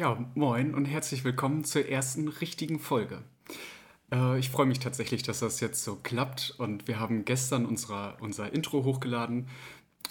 Ja, 0.00 0.16
moin 0.34 0.74
und 0.74 0.86
herzlich 0.86 1.24
willkommen 1.24 1.62
zur 1.62 1.86
ersten 1.86 2.28
richtigen 2.28 2.80
Folge. 2.80 3.22
Äh, 4.10 4.38
ich 4.38 4.48
freue 4.48 4.64
mich 4.64 4.78
tatsächlich, 4.78 5.22
dass 5.24 5.40
das 5.40 5.60
jetzt 5.60 5.84
so 5.84 5.94
klappt 5.94 6.54
und 6.56 6.88
wir 6.88 6.98
haben 6.98 7.26
gestern 7.26 7.66
unsere, 7.66 8.16
unser 8.20 8.50
Intro 8.54 8.82
hochgeladen 8.84 9.48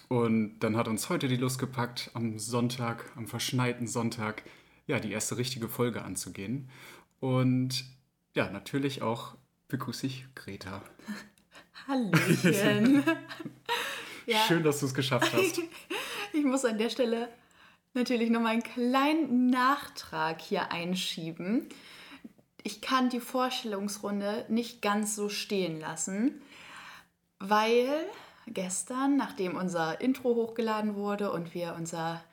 und 0.08 0.60
dann 0.60 0.78
hat 0.78 0.88
uns 0.88 1.10
heute 1.10 1.28
die 1.28 1.38
Lust 1.38 1.58
gepackt, 1.58 2.12
am 2.14 2.38
Sonntag, 2.38 3.12
am 3.16 3.26
verschneiten 3.26 3.88
Sonntag, 3.88 4.44
ja, 4.86 5.00
die 5.00 5.12
erste 5.12 5.38
richtige 5.38 5.68
Folge 5.68 6.04
anzugehen. 6.04 6.70
Und 7.20 7.84
ja, 8.36 8.52
natürlich 8.52 9.02
auch 9.02 9.38
begrüße 9.70 10.06
ich 10.06 10.28
Greta. 10.36 10.84
Hallöchen. 11.88 13.04
ja. 14.28 14.38
Schön, 14.48 14.62
dass 14.62 14.82
du 14.82 14.86
es 14.86 14.94
geschafft 14.94 15.34
hast. 15.34 15.60
ich 16.34 16.46
muss 16.46 16.64
an 16.64 16.78
der 16.78 16.92
Stelle 16.92 17.30
natürlich 17.94 18.30
noch 18.30 18.42
mal 18.42 18.50
einen 18.50 18.64
kleinen 18.64 19.48
Nachtrag 19.48 20.42
hier 20.42 20.72
einschieben. 20.72 21.68
Ich 22.64 22.82
kann 22.82 23.10
die 23.10 23.20
Vorstellungsrunde 23.20 24.46
nicht 24.50 24.82
ganz 24.82 25.16
so 25.16 25.30
stehen 25.30 25.80
lassen, 25.80 26.42
weil 27.40 27.88
gestern, 28.48 29.18
nachdem 29.18 29.56
unser 29.56 30.02
Intro 30.02 30.36
hochgeladen 30.36 30.96
wurde 30.96 31.32
und 31.32 31.54
wir 31.54 31.76
unser 31.78 32.24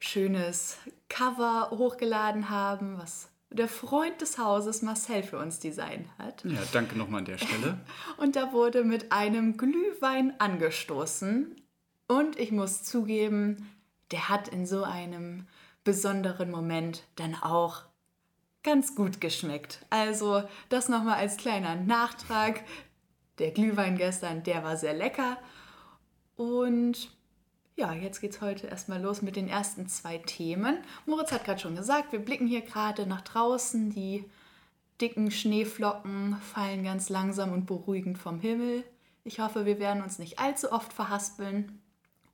schönes 0.00 0.78
Cover 1.08 1.70
hochgeladen 1.70 2.50
haben, 2.50 2.98
was 2.98 3.28
der 3.50 3.68
Freund 3.68 4.20
des 4.20 4.38
Hauses 4.38 4.82
Marcel 4.82 5.22
für 5.22 5.38
uns 5.38 5.58
designt 5.58 6.06
hat. 6.18 6.44
Ja, 6.44 6.60
danke 6.72 6.96
nochmal 6.98 7.20
an 7.20 7.24
der 7.24 7.38
Stelle. 7.38 7.80
Und 8.18 8.36
da 8.36 8.52
wurde 8.52 8.84
mit 8.84 9.10
einem 9.10 9.56
Glühwein 9.56 10.38
angestoßen. 10.38 11.56
Und 12.08 12.38
ich 12.38 12.52
muss 12.52 12.82
zugeben, 12.82 13.70
der 14.10 14.28
hat 14.28 14.48
in 14.48 14.66
so 14.66 14.84
einem 14.84 15.46
besonderen 15.84 16.50
Moment 16.50 17.02
dann 17.16 17.34
auch 17.34 17.82
ganz 18.62 18.94
gut 18.94 19.20
geschmeckt. 19.20 19.84
Also 19.90 20.42
das 20.68 20.88
nochmal 20.88 21.16
als 21.16 21.36
kleiner 21.36 21.76
Nachtrag. 21.76 22.64
Der 23.38 23.52
Glühwein 23.52 23.96
gestern, 23.96 24.42
der 24.42 24.64
war 24.64 24.76
sehr 24.76 24.94
lecker. 24.94 25.38
Und 26.36 27.10
ja, 27.76 27.92
jetzt 27.94 28.20
geht's 28.20 28.40
heute 28.40 28.66
erstmal 28.66 29.00
los 29.00 29.22
mit 29.22 29.36
den 29.36 29.48
ersten 29.48 29.88
zwei 29.88 30.18
Themen. 30.18 30.78
Moritz 31.06 31.30
hat 31.30 31.44
gerade 31.44 31.60
schon 31.60 31.76
gesagt, 31.76 32.12
wir 32.12 32.18
blicken 32.18 32.46
hier 32.46 32.62
gerade 32.62 33.06
nach 33.06 33.20
draußen. 33.20 33.90
Die 33.90 34.24
dicken 35.00 35.30
Schneeflocken 35.30 36.36
fallen 36.42 36.82
ganz 36.82 37.08
langsam 37.08 37.52
und 37.52 37.66
beruhigend 37.66 38.18
vom 38.18 38.40
Himmel. 38.40 38.84
Ich 39.22 39.40
hoffe, 39.40 39.64
wir 39.64 39.78
werden 39.78 40.02
uns 40.02 40.18
nicht 40.18 40.38
allzu 40.38 40.72
oft 40.72 40.92
verhaspeln 40.92 41.80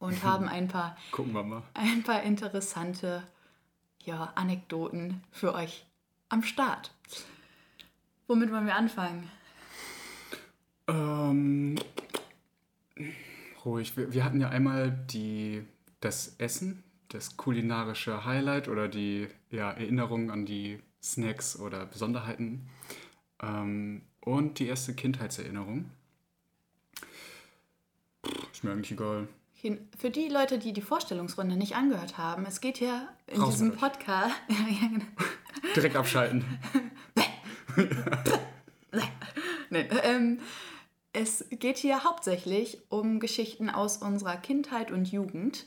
und 0.05 0.23
haben 0.23 0.49
ein 0.49 0.69
paar, 0.69 0.97
ein 1.75 2.03
paar 2.03 2.23
interessante 2.23 3.23
ja, 4.05 4.33
Anekdoten 4.35 5.23
für 5.31 5.55
euch 5.55 5.87
am 6.29 6.43
Start. 6.43 6.95
Womit 8.27 8.53
wollen 8.53 8.67
wir 8.67 8.77
anfangen? 8.77 9.31
Ähm, 10.89 11.79
ruhig. 13.65 13.97
Wir, 13.97 14.13
wir 14.13 14.25
hatten 14.25 14.41
ja 14.41 14.51
einmal 14.51 14.91
die, 14.91 15.65
das 16.01 16.37
Essen, 16.39 16.85
das 17.09 17.37
kulinarische 17.37 18.25
Highlight 18.25 18.69
oder 18.69 18.89
die 18.89 19.29
ja, 19.51 19.71
Erinnerung 19.71 20.31
an 20.31 20.45
die 20.45 20.81
Snacks 21.03 21.59
oder 21.59 21.87
Besonderheiten 21.87 22.69
ähm, 23.43 24.03
und 24.21 24.59
die 24.59 24.67
erste 24.67 24.95
Kindheitserinnerung. 24.95 25.91
Ist 28.53 28.65
mir 28.65 28.73
eigentlich 28.73 28.93
egal. 28.93 29.29
Für 29.99 30.11
die 30.11 30.29
Leute, 30.29 30.59
die 30.59 30.75
die 30.75 30.83
Vorstellungsrunde 30.83 31.57
nicht 31.57 31.75
angehört 31.75 32.19
haben, 32.19 32.45
es 32.45 32.61
geht 32.61 32.77
hier 32.77 33.09
in 33.27 33.41
Raus 33.41 33.53
diesem 33.53 33.75
Podcast. 33.77 34.35
genau. 34.49 35.05
Direkt 35.75 35.97
abschalten. 35.97 36.45
Nein, 39.71 39.89
ähm, 40.03 40.41
es 41.15 41.47
geht 41.51 41.79
hier 41.79 42.05
hauptsächlich 42.05 42.83
um 42.91 43.21
Geschichten 43.21 43.71
aus 43.71 43.97
unserer 43.97 44.37
Kindheit 44.37 44.91
und 44.91 45.11
Jugend. 45.11 45.65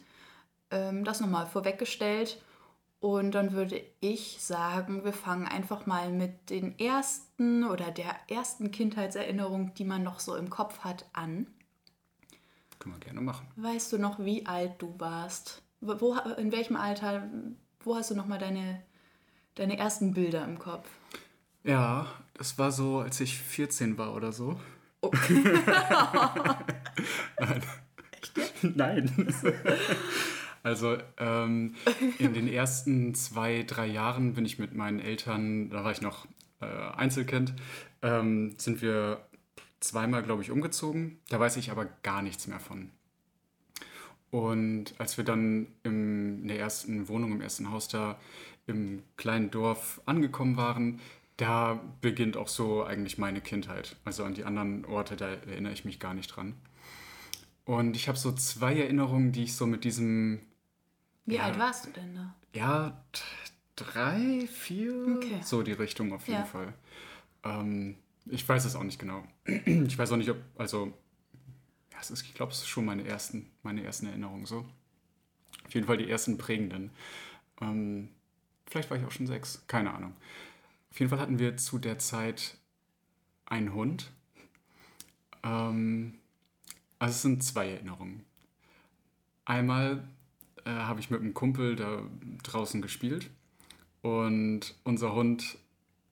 Ähm, 0.70 1.04
das 1.04 1.20
nochmal 1.20 1.48
vorweggestellt. 1.48 2.40
Und 3.00 3.32
dann 3.32 3.54
würde 3.54 3.82
ich 4.00 4.38
sagen, 4.42 5.06
wir 5.06 5.14
fangen 5.14 5.48
einfach 5.48 5.86
mal 5.88 6.12
mit 6.12 6.50
den 6.50 6.78
ersten 6.78 7.64
oder 7.64 7.90
der 7.92 8.16
ersten 8.28 8.72
Kindheitserinnerung, 8.72 9.74
die 9.74 9.86
man 9.86 10.04
noch 10.04 10.20
so 10.20 10.36
im 10.36 10.50
Kopf 10.50 10.80
hat, 10.80 11.06
an. 11.14 11.48
Können 12.88 13.02
wir 13.02 13.06
gerne 13.06 13.22
machen. 13.22 13.48
Weißt 13.58 13.92
du 13.92 13.98
noch, 13.98 14.18
wie 14.20 14.46
alt 14.46 14.76
du 14.80 14.96
warst? 14.98 15.62
Wo, 15.82 16.16
in 16.38 16.54
welchem 16.54 16.78
Alter, 16.78 17.30
wo 17.82 17.98
hast 17.98 18.12
du 18.12 18.16
noch 18.16 18.28
mal 18.28 18.40
deine, 18.40 18.82
deine 19.56 19.78
ersten 19.78 20.14
Bilder 20.14 20.46
im 20.46 20.58
Kopf? 20.58 20.88
Ja, 21.66 22.08
das 22.34 22.58
war 22.58 22.72
so, 22.72 23.00
als 23.00 23.20
ich 23.20 23.38
14 23.38 23.98
war 23.98 24.16
oder 24.16 24.32
so. 24.32 24.58
Oh. 25.02 25.12
Nein. 27.40 27.62
Echt? 28.12 28.64
Nein. 28.64 29.34
Also 30.64 30.98
ähm, 31.18 31.76
in 32.20 32.34
den 32.34 32.48
ersten 32.48 33.14
zwei, 33.16 33.64
drei 33.68 33.88
Jahren 33.88 34.34
bin 34.34 34.46
ich 34.46 34.60
mit 34.60 34.74
meinen 34.76 35.00
Eltern, 35.00 35.70
da 35.70 35.84
war 35.84 35.92
ich 35.92 36.02
noch 36.02 36.26
äh, 36.62 36.66
Einzelkind, 36.66 37.54
ähm, 38.02 38.56
sind 38.58 38.82
wir 38.82 39.28
zweimal, 39.80 40.24
glaube 40.24 40.42
ich, 40.42 40.52
umgezogen. 40.52 41.20
Da 41.30 41.40
weiß 41.40 41.58
ich 41.58 41.72
aber 41.72 41.86
gar 42.04 42.22
nichts 42.22 42.48
mehr 42.48 42.60
von. 42.60 42.92
Und 44.30 44.94
als 44.98 45.18
wir 45.18 45.24
dann 45.24 45.68
im, 45.84 46.42
in 46.42 46.48
der 46.48 46.60
ersten 46.60 47.08
Wohnung, 47.08 47.32
im 47.32 47.42
ersten 47.42 47.72
Haus 47.72 47.88
da 47.88 48.20
im 48.66 49.04
kleinen 49.16 49.50
Dorf 49.50 50.02
angekommen 50.06 50.58
waren, 50.58 51.00
da 51.38 51.80
beginnt 52.02 52.36
auch 52.36 52.48
so 52.48 52.84
eigentlich 52.84 53.18
meine 53.18 53.42
Kindheit. 53.42 53.96
Also 54.04 54.24
an 54.26 54.34
die 54.34 54.44
anderen 54.44 54.86
Orte, 54.86 55.16
da 55.16 55.28
erinnere 55.28 55.74
ich 55.74 55.86
mich 55.86 56.00
gar 56.00 56.14
nicht 56.14 56.28
dran. 56.28 56.56
Und 57.64 57.96
ich 57.96 58.08
habe 58.08 58.18
so 58.18 58.32
zwei 58.32 58.76
Erinnerungen, 58.76 59.32
die 59.32 59.44
ich 59.44 59.56
so 59.56 59.66
mit 59.66 59.84
diesem. 59.84 60.42
Wie 61.26 61.36
ja, 61.36 61.44
alt 61.44 61.60
warst 61.60 61.86
du 61.86 61.92
denn 61.92 62.16
da? 62.16 62.34
Ja, 62.54 63.04
drei, 63.76 64.48
vier. 64.48 65.18
Okay. 65.18 65.40
So 65.44 65.62
die 65.62 65.74
Richtung 65.74 66.14
auf 66.14 66.28
jeden 66.28 66.40
ja. 66.40 66.46
Fall. 66.46 66.74
Ähm, 67.44 67.98
ich 68.30 68.48
weiß 68.48 68.66
es 68.66 68.76
auch 68.76 68.84
nicht 68.84 69.00
genau. 69.00 69.24
Ich 69.46 69.98
weiß 69.98 70.12
auch 70.12 70.18
nicht, 70.18 70.30
ob, 70.30 70.38
also, 70.58 70.94
ja, 71.92 72.00
ist, 72.00 72.22
ich 72.24 72.34
glaube, 72.34 72.52
es 72.52 72.60
ist 72.60 72.68
schon 72.68 72.86
meine 72.86 73.06
ersten, 73.06 73.50
meine 73.64 73.84
ersten 73.84 74.08
Erinnerungen 74.08 74.46
so. 74.46 74.66
Auf 75.66 75.74
jeden 75.74 75.88
Fall 75.88 75.98
die 75.98 76.10
ersten 76.10 76.38
prägenden. 76.38 76.92
Ähm, 77.62 78.10
vielleicht 78.66 78.90
war 78.90 78.98
ich 78.98 79.06
auch 79.06 79.12
schon 79.12 79.28
sechs, 79.28 79.64
keine 79.68 79.94
Ahnung. 79.94 80.14
Auf 80.92 81.00
jeden 81.00 81.10
Fall 81.10 81.20
hatten 81.20 81.40
wir 81.40 81.58
zu 81.58 81.78
der 81.80 82.00
Zeit 82.00 82.58
einen 83.46 83.74
Hund. 83.74 84.12
Ähm, 85.44 86.20
also 87.00 87.12
es 87.12 87.22
sind 87.22 87.44
zwei 87.44 87.70
Erinnerungen. 87.70 88.26
Einmal 89.46 90.08
äh, 90.66 90.70
habe 90.70 91.00
ich 91.00 91.10
mit 91.10 91.22
einem 91.22 91.34
Kumpel 91.34 91.76
da 91.76 92.04
draußen 92.44 92.82
gespielt 92.82 93.30
und 94.02 94.76
unser 94.84 95.14
Hund 95.14 95.58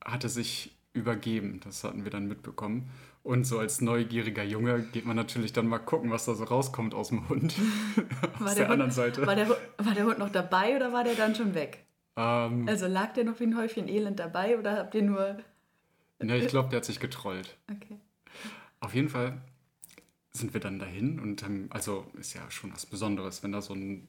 hatte 0.04 0.30
sich 0.30 0.76
übergeben. 0.96 1.60
Das 1.64 1.84
hatten 1.84 2.04
wir 2.04 2.12
dann 2.12 2.28
mitbekommen. 2.28 2.90
Und 3.24 3.46
so 3.46 3.60
als 3.60 3.82
neugieriger 3.82 4.44
Junge 4.44 4.84
geht 4.94 5.06
man 5.06 5.16
natürlich 5.16 5.52
dann 5.52 5.68
mal 5.68 5.80
gucken, 5.80 6.12
was 6.12 6.26
da 6.26 6.36
so 6.36 6.44
rauskommt 6.44 6.94
aus 6.94 7.10
dem 7.10 7.28
Hund. 7.28 7.56
aus 8.40 8.56
der, 8.56 8.66
der 8.66 8.70
anderen 8.72 8.92
Seite. 8.92 9.26
War 9.26 9.36
der, 9.36 9.50
war 9.50 9.94
der 9.96 10.06
Hund 10.06 10.20
noch 10.20 10.30
dabei 10.30 10.76
oder 10.76 10.94
war 10.94 11.04
der 11.04 11.16
dann 11.16 11.36
schon 11.36 11.54
weg? 11.54 11.86
Ähm, 12.16 12.68
also 12.68 12.88
lag 12.88 13.14
der 13.14 13.26
noch 13.26 13.40
wie 13.40 13.46
ein 13.46 13.58
Häufchen 13.58 13.88
Elend 13.88 14.20
dabei 14.20 14.58
oder 14.58 14.78
habt 14.78 14.96
ihr 14.96 15.02
nur. 15.02 15.38
Ne, 16.20 16.38
ich 16.38 16.48
glaube, 16.48 16.70
der 16.70 16.78
hat 16.78 16.86
sich 16.86 17.00
getrollt. 17.00 17.58
Okay. 17.70 18.00
Auf 18.80 18.94
jeden 18.94 19.10
Fall 19.10 19.42
sind 20.32 20.54
wir 20.54 20.62
dann 20.62 20.80
dahin 20.80 21.20
und 21.20 21.44
haben, 21.44 21.68
also 21.72 22.06
ist 22.20 22.34
ja 22.34 22.50
schon 22.52 22.74
was 22.74 22.86
Besonderes, 22.86 23.42
wenn 23.44 23.52
da 23.52 23.62
so 23.62 23.74
ein 23.74 24.08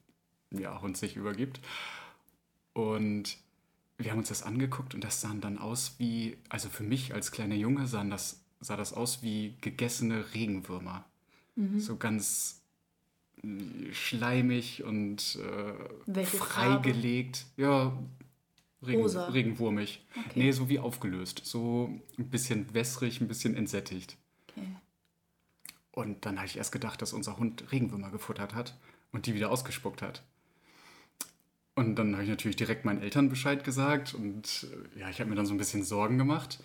ja, 0.51 0.81
Hund 0.81 0.97
sich 0.97 1.17
übergibt. 1.17 1.61
Und 2.75 3.39
wir 3.99 4.11
haben 4.11 4.19
uns 4.19 4.29
das 4.29 4.43
angeguckt 4.43 4.95
und 4.95 5.03
das 5.05 5.21
sahen 5.21 5.41
dann 5.41 5.59
aus 5.59 5.95
wie, 5.99 6.37
also 6.49 6.69
für 6.69 6.83
mich 6.83 7.15
als 7.15 7.31
kleiner 7.31 7.55
Junge 7.55 7.87
sahen 7.87 8.11
das, 8.11 8.41
sah 8.61 8.77
das 8.77 8.93
aus 8.93 9.23
wie 9.23 9.55
gegessene 9.61 10.35
Regenwürmer. 10.35 11.05
Mhm. 11.55 11.81
So 11.81 11.97
ganz 11.97 12.63
äh, 13.43 13.93
schleimig 13.93 14.85
und 14.85 15.39
äh, 16.07 16.25
freigelegt. 16.25 17.47
Ja, 17.57 17.97
Regen, 18.87 19.07
regenwurmig. 19.07 20.05
Okay. 20.11 20.31
Nee, 20.35 20.53
so 20.53 20.69
wie 20.69 20.79
aufgelöst. 20.79 21.43
So 21.45 21.91
ein 22.19 22.29
bisschen 22.29 22.73
wässrig, 22.75 23.21
ein 23.21 23.29
bisschen 23.29 23.57
entsättigt. 23.57 24.17
Okay. 24.51 24.67
Und 25.93 26.27
dann 26.27 26.37
habe 26.37 26.47
ich 26.47 26.59
erst 26.59 26.73
gedacht, 26.73 27.01
dass 27.01 27.15
unser 27.15 27.39
Hund 27.39 27.73
Regenwürmer 27.73 28.11
gefuttert 28.11 28.55
hat 28.55 28.77
und 29.13 29.25
die 29.25 29.35
wieder 29.35 29.51
ausgespuckt 29.51 30.03
hat. 30.03 30.23
Und 31.77 31.97
dann 31.97 32.15
habe 32.15 32.25
ich 32.25 32.31
natürlich 32.31 32.57
direkt 32.57 32.85
meinen 32.85 33.03
Eltern 33.03 33.29
Bescheid 33.29 33.63
gesagt 33.63 34.15
und 34.15 34.67
äh, 34.97 35.01
ja, 35.01 35.11
ich 35.11 35.21
habe 35.21 35.29
mir 35.29 35.37
dann 35.37 35.47
so 35.47 35.55
ein 35.55 35.59
bisschen 35.59 35.85
Sorgen 35.85 36.17
gemacht. 36.19 36.59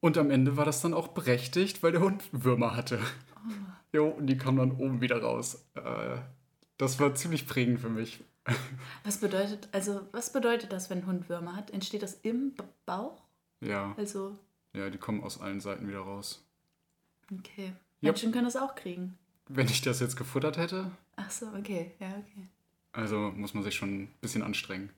Und 0.00 0.18
am 0.18 0.30
Ende 0.30 0.56
war 0.56 0.66
das 0.66 0.82
dann 0.82 0.94
auch 0.94 1.08
berechtigt, 1.08 1.82
weil 1.82 1.92
der 1.92 2.02
Hund 2.02 2.22
Würmer 2.30 2.76
hatte. 2.76 3.00
Oh. 3.36 3.50
Jo, 3.94 4.08
und 4.08 4.26
die 4.26 4.36
kamen 4.36 4.58
dann 4.58 4.72
oben 4.72 5.00
wieder 5.00 5.22
raus. 5.22 5.64
Äh, 5.74 6.18
das 6.76 7.00
war 7.00 7.14
ziemlich 7.14 7.46
prägend 7.46 7.80
für 7.80 7.88
mich. 7.88 8.22
Was 9.04 9.18
bedeutet, 9.18 9.68
also 9.72 10.02
was 10.12 10.32
bedeutet 10.32 10.72
das, 10.72 10.90
wenn 10.90 10.98
ein 10.98 11.06
Hund 11.06 11.28
Würmer 11.28 11.56
hat? 11.56 11.70
Entsteht 11.70 12.02
das 12.02 12.14
im 12.22 12.52
Bauch? 12.84 13.22
Ja. 13.60 13.94
Also. 13.96 14.38
Ja, 14.74 14.90
die 14.90 14.98
kommen 14.98 15.22
aus 15.22 15.40
allen 15.40 15.60
Seiten 15.60 15.88
wieder 15.88 16.00
raus. 16.00 16.44
Okay. 17.32 17.72
Menschen 18.00 18.26
yep. 18.26 18.32
können 18.34 18.44
das 18.44 18.56
auch 18.56 18.74
kriegen. 18.74 19.16
Wenn 19.48 19.68
ich 19.68 19.80
das 19.80 20.00
jetzt 20.00 20.16
gefuttert 20.16 20.56
hätte? 20.58 20.90
Ach 21.16 21.30
so, 21.30 21.46
okay, 21.58 21.92
ja, 22.00 22.08
okay. 22.08 22.48
Also 22.92 23.32
muss 23.34 23.54
man 23.54 23.62
sich 23.62 23.74
schon 23.74 24.02
ein 24.02 24.14
bisschen 24.20 24.42
anstrengen. 24.42 24.90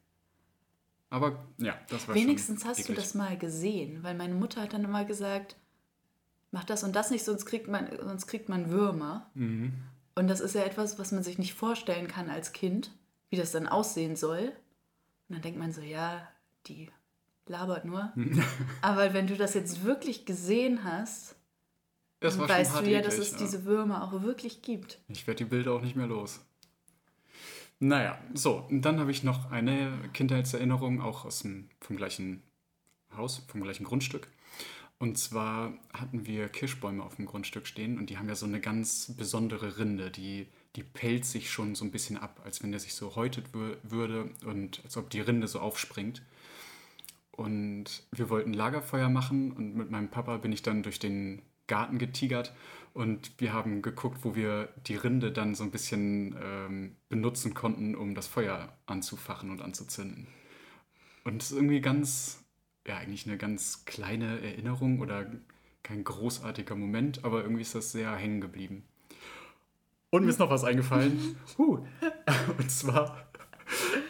Aber 1.10 1.44
ja, 1.58 1.78
das 1.88 2.08
war 2.08 2.14
Wenigstens 2.14 2.64
hast 2.64 2.80
eklig. 2.80 2.96
du 2.96 3.02
das 3.02 3.14
mal 3.14 3.38
gesehen, 3.38 4.02
weil 4.02 4.16
meine 4.16 4.34
Mutter 4.34 4.62
hat 4.62 4.72
dann 4.72 4.84
immer 4.84 5.04
gesagt, 5.04 5.56
mach 6.50 6.64
das 6.64 6.82
und 6.82 6.96
das 6.96 7.10
nicht, 7.10 7.24
sonst 7.24 7.46
kriegt 7.46 7.68
man, 7.68 7.88
sonst 8.02 8.26
kriegt 8.26 8.48
man 8.48 8.70
Würmer. 8.70 9.30
Mhm. 9.34 9.72
Und 10.16 10.28
das 10.28 10.40
ist 10.40 10.54
ja 10.54 10.62
etwas, 10.62 10.98
was 10.98 11.12
man 11.12 11.22
sich 11.22 11.38
nicht 11.38 11.54
vorstellen 11.54 12.08
kann 12.08 12.30
als 12.30 12.52
Kind, 12.52 12.90
wie 13.30 13.36
das 13.36 13.52
dann 13.52 13.68
aussehen 13.68 14.16
soll. 14.16 14.52
Und 15.28 15.36
dann 15.36 15.42
denkt 15.42 15.58
man 15.58 15.72
so, 15.72 15.82
ja, 15.82 16.28
die 16.66 16.90
labert 17.46 17.84
nur. 17.84 18.12
Aber 18.82 19.14
wenn 19.14 19.26
du 19.26 19.36
das 19.36 19.54
jetzt 19.54 19.84
wirklich 19.84 20.24
gesehen 20.24 20.84
hast, 20.84 21.36
das 22.20 22.38
dann 22.38 22.48
weißt 22.48 22.80
du 22.80 22.90
ja, 22.90 23.02
dass 23.02 23.18
es 23.18 23.32
ja. 23.32 23.38
diese 23.38 23.64
Würmer 23.64 24.02
auch 24.02 24.22
wirklich 24.22 24.62
gibt. 24.62 24.98
Ich 25.08 25.26
werde 25.26 25.44
die 25.44 25.50
Bilder 25.50 25.72
auch 25.72 25.82
nicht 25.82 25.96
mehr 25.96 26.06
los. 26.06 26.40
Naja, 27.80 28.18
so, 28.32 28.66
und 28.70 28.82
dann 28.82 29.00
habe 29.00 29.10
ich 29.10 29.24
noch 29.24 29.50
eine 29.50 29.92
Kindheitserinnerung, 30.12 31.00
auch 31.00 31.24
aus 31.24 31.40
dem, 31.40 31.68
vom 31.80 31.96
gleichen 31.96 32.42
Haus, 33.16 33.44
vom 33.48 33.62
gleichen 33.62 33.84
Grundstück. 33.84 34.28
Und 34.98 35.18
zwar 35.18 35.74
hatten 35.92 36.26
wir 36.26 36.48
Kirschbäume 36.48 37.02
auf 37.02 37.16
dem 37.16 37.26
Grundstück 37.26 37.66
stehen 37.66 37.98
und 37.98 38.10
die 38.10 38.16
haben 38.16 38.28
ja 38.28 38.36
so 38.36 38.46
eine 38.46 38.60
ganz 38.60 39.12
besondere 39.18 39.76
Rinde, 39.78 40.10
die, 40.10 40.46
die 40.76 40.82
pellt 40.82 41.24
sich 41.24 41.50
schon 41.50 41.74
so 41.74 41.84
ein 41.84 41.90
bisschen 41.90 42.16
ab, 42.16 42.40
als 42.44 42.62
wenn 42.62 42.70
der 42.70 42.80
sich 42.80 42.94
so 42.94 43.16
häutet 43.16 43.46
würde 43.52 44.30
und 44.46 44.80
als 44.84 44.96
ob 44.96 45.10
die 45.10 45.20
Rinde 45.20 45.48
so 45.48 45.60
aufspringt. 45.60 46.22
Und 47.32 48.04
wir 48.12 48.30
wollten 48.30 48.54
Lagerfeuer 48.54 49.08
machen 49.08 49.52
und 49.52 49.74
mit 49.74 49.90
meinem 49.90 50.08
Papa 50.08 50.36
bin 50.36 50.52
ich 50.52 50.62
dann 50.62 50.84
durch 50.84 51.00
den 51.00 51.42
Garten 51.66 51.98
getigert 51.98 52.54
und 52.94 53.32
wir 53.38 53.52
haben 53.52 53.82
geguckt, 53.82 54.18
wo 54.22 54.36
wir 54.36 54.68
die 54.86 54.94
Rinde 54.94 55.32
dann 55.32 55.56
so 55.56 55.64
ein 55.64 55.72
bisschen 55.72 56.36
ähm, 56.40 56.96
benutzen 57.08 57.52
konnten, 57.52 57.96
um 57.96 58.14
das 58.14 58.28
Feuer 58.28 58.72
anzufachen 58.86 59.50
und 59.50 59.60
anzuzünden. 59.60 60.28
Und 61.24 61.42
es 61.42 61.50
ist 61.50 61.56
irgendwie 61.56 61.80
ganz, 61.80 62.44
ja, 62.86 62.96
eigentlich 62.96 63.26
eine 63.26 63.36
ganz 63.36 63.84
kleine 63.84 64.40
Erinnerung 64.40 65.00
oder 65.00 65.26
kein 65.82 66.04
großartiger 66.04 66.76
Moment, 66.76 67.24
aber 67.24 67.42
irgendwie 67.42 67.62
ist 67.62 67.74
das 67.74 67.90
sehr 67.90 68.14
hängen 68.14 68.40
geblieben. 68.40 68.84
Und 70.10 70.22
mir 70.22 70.30
ist 70.30 70.38
noch 70.38 70.50
was 70.50 70.64
eingefallen. 70.64 71.36
Huh. 71.58 71.84
Und 72.58 72.70
zwar, 72.70 73.26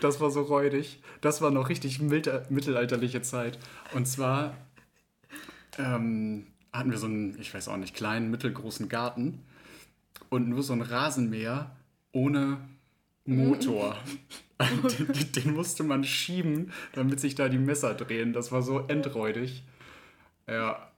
das 0.03 0.21
war 0.21 0.31
so 0.31 0.43
räudig. 0.43 1.03
Das 1.23 1.41
war 1.41 1.51
noch 1.51 1.71
richtig 1.71 2.01
mittelalterliche 2.01 3.23
Zeit. 3.23 3.59
Und 3.95 4.07
zwar 4.07 4.55
ähm, 5.79 6.47
hatten 6.75 6.91
wir 6.91 6.99
so 6.99 7.07
einen, 7.07 7.41
ich 7.41 7.55
weiß 7.55 7.69
auch 7.69 7.77
nicht, 7.77 7.95
kleinen, 7.95 8.31
mittelgroßen 8.31 8.89
Garten 8.89 9.41
und 10.29 10.49
nur 10.49 10.63
so 10.63 10.73
ein 10.73 10.83
Rasenmäher 10.83 11.71
ohne 12.13 12.59
Motor. 13.25 13.97
den, 14.99 15.33
den, 15.33 15.55
musste 15.55 15.85
man 15.85 16.05
schieben, 16.05 16.73
damit 16.93 17.21
sich 17.21 17.35
da 17.35 17.49
die 17.49 17.59
Messer 17.59 17.95
drehen. 17.95 18.33
Das 18.33 18.53
war 18.53 18.63
so 18.63 18.81
endräudig. 18.81 19.63
Ja. 20.47 20.91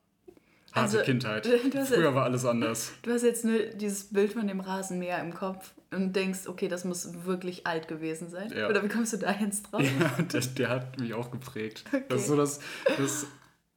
Harte 0.73 0.99
also, 0.99 0.99
Kindheit. 1.02 1.46
Früher 1.46 1.64
jetzt, 1.64 2.14
war 2.14 2.25
alles 2.25 2.44
anders. 2.44 2.93
Du 3.02 3.11
hast 3.11 3.23
jetzt 3.23 3.44
nur 3.44 3.58
dieses 3.58 4.05
Bild 4.05 4.32
von 4.32 4.46
dem 4.46 4.61
Rasenmäher 4.61 5.20
im 5.20 5.32
Kopf 5.32 5.73
und 5.90 6.14
denkst, 6.14 6.49
okay, 6.49 6.69
das 6.69 6.84
muss 6.84 7.25
wirklich 7.25 7.67
alt 7.67 7.88
gewesen 7.88 8.28
sein. 8.28 8.52
Ja. 8.55 8.69
Oder 8.69 8.82
wie 8.82 8.88
kommst 8.88 9.14
du 9.14 9.17
da 9.19 9.32
jetzt 9.32 9.73
drauf? 9.73 9.82
Ja, 9.82 10.23
der, 10.23 10.40
der 10.40 10.69
hat 10.69 11.00
mich 11.00 11.14
auch 11.14 11.31
geprägt. 11.31 11.84
Okay. 11.87 12.05
Das 12.08 12.23
ist 12.23 12.28
so 12.28 12.37
das, 12.37 12.61
das 12.99 13.26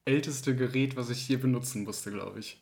älteste 0.09 0.55
Gerät, 0.55 0.95
was 0.95 1.09
ich 1.09 1.21
hier 1.21 1.39
benutzen 1.39 1.83
musste, 1.83 2.11
glaube 2.11 2.39
ich. 2.39 2.61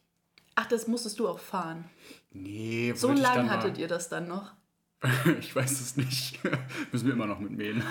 Ach, 0.56 0.66
das 0.66 0.88
musstest 0.88 1.20
du 1.20 1.28
auch 1.28 1.40
fahren? 1.40 1.86
Nee, 2.32 2.94
So 2.96 3.12
lange 3.12 3.50
hattet 3.50 3.74
mal... 3.74 3.80
ihr 3.80 3.88
das 3.88 4.10
dann 4.10 4.28
noch? 4.28 4.54
ich 5.40 5.56
weiß 5.56 5.72
es 5.72 5.96
nicht. 5.98 6.40
Müssen 6.92 7.06
wir 7.06 7.14
immer 7.14 7.28
noch 7.28 7.40
mit 7.40 7.52
mähen. 7.52 7.82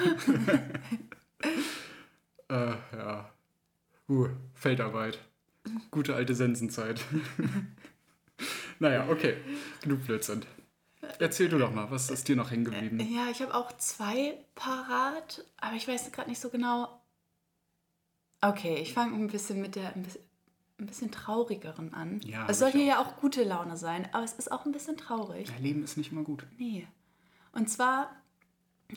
äh, 2.48 2.74
ja. 2.92 3.30
Uh, 4.08 4.28
Feldarbeit. 4.54 5.18
Gute 5.90 6.14
alte 6.14 6.34
Sensenzeit. 6.34 7.00
naja, 8.78 9.08
okay. 9.08 9.36
Genug 9.82 10.04
Blödsinn. 10.04 10.44
Erzähl 11.18 11.48
du 11.48 11.58
doch 11.58 11.72
mal, 11.72 11.90
was 11.90 12.10
ist 12.10 12.28
dir 12.28 12.36
noch 12.36 12.50
hängen 12.50 12.64
geblieben? 12.64 13.00
Ja, 13.00 13.30
ich 13.30 13.40
habe 13.40 13.54
auch 13.54 13.76
zwei 13.78 14.36
parat, 14.54 15.44
aber 15.58 15.76
ich 15.76 15.86
weiß 15.86 16.10
gerade 16.12 16.28
nicht 16.28 16.40
so 16.40 16.50
genau, 16.50 17.00
Okay, 18.40 18.76
ich 18.76 18.92
fange 18.92 19.14
ein 19.14 19.28
bisschen 19.28 19.60
mit 19.60 19.76
der 19.76 19.94
ein 19.94 20.02
bisschen, 20.02 20.22
ein 20.78 20.86
bisschen 20.86 21.10
traurigeren 21.10 21.94
an. 21.94 22.20
Ja, 22.24 22.46
es 22.48 22.58
soll 22.58 22.72
hier 22.72 22.84
ja 22.84 23.00
auch 23.00 23.16
gute 23.16 23.44
Laune 23.44 23.76
sein, 23.76 24.08
aber 24.12 24.24
es 24.24 24.34
ist 24.34 24.52
auch 24.52 24.66
ein 24.66 24.72
bisschen 24.72 24.96
traurig. 24.96 25.48
Ja, 25.48 25.56
Leben 25.58 25.82
ist 25.82 25.96
nicht 25.96 26.12
immer 26.12 26.22
gut. 26.22 26.46
Nee. 26.58 26.86
Und 27.52 27.70
zwar, 27.70 28.14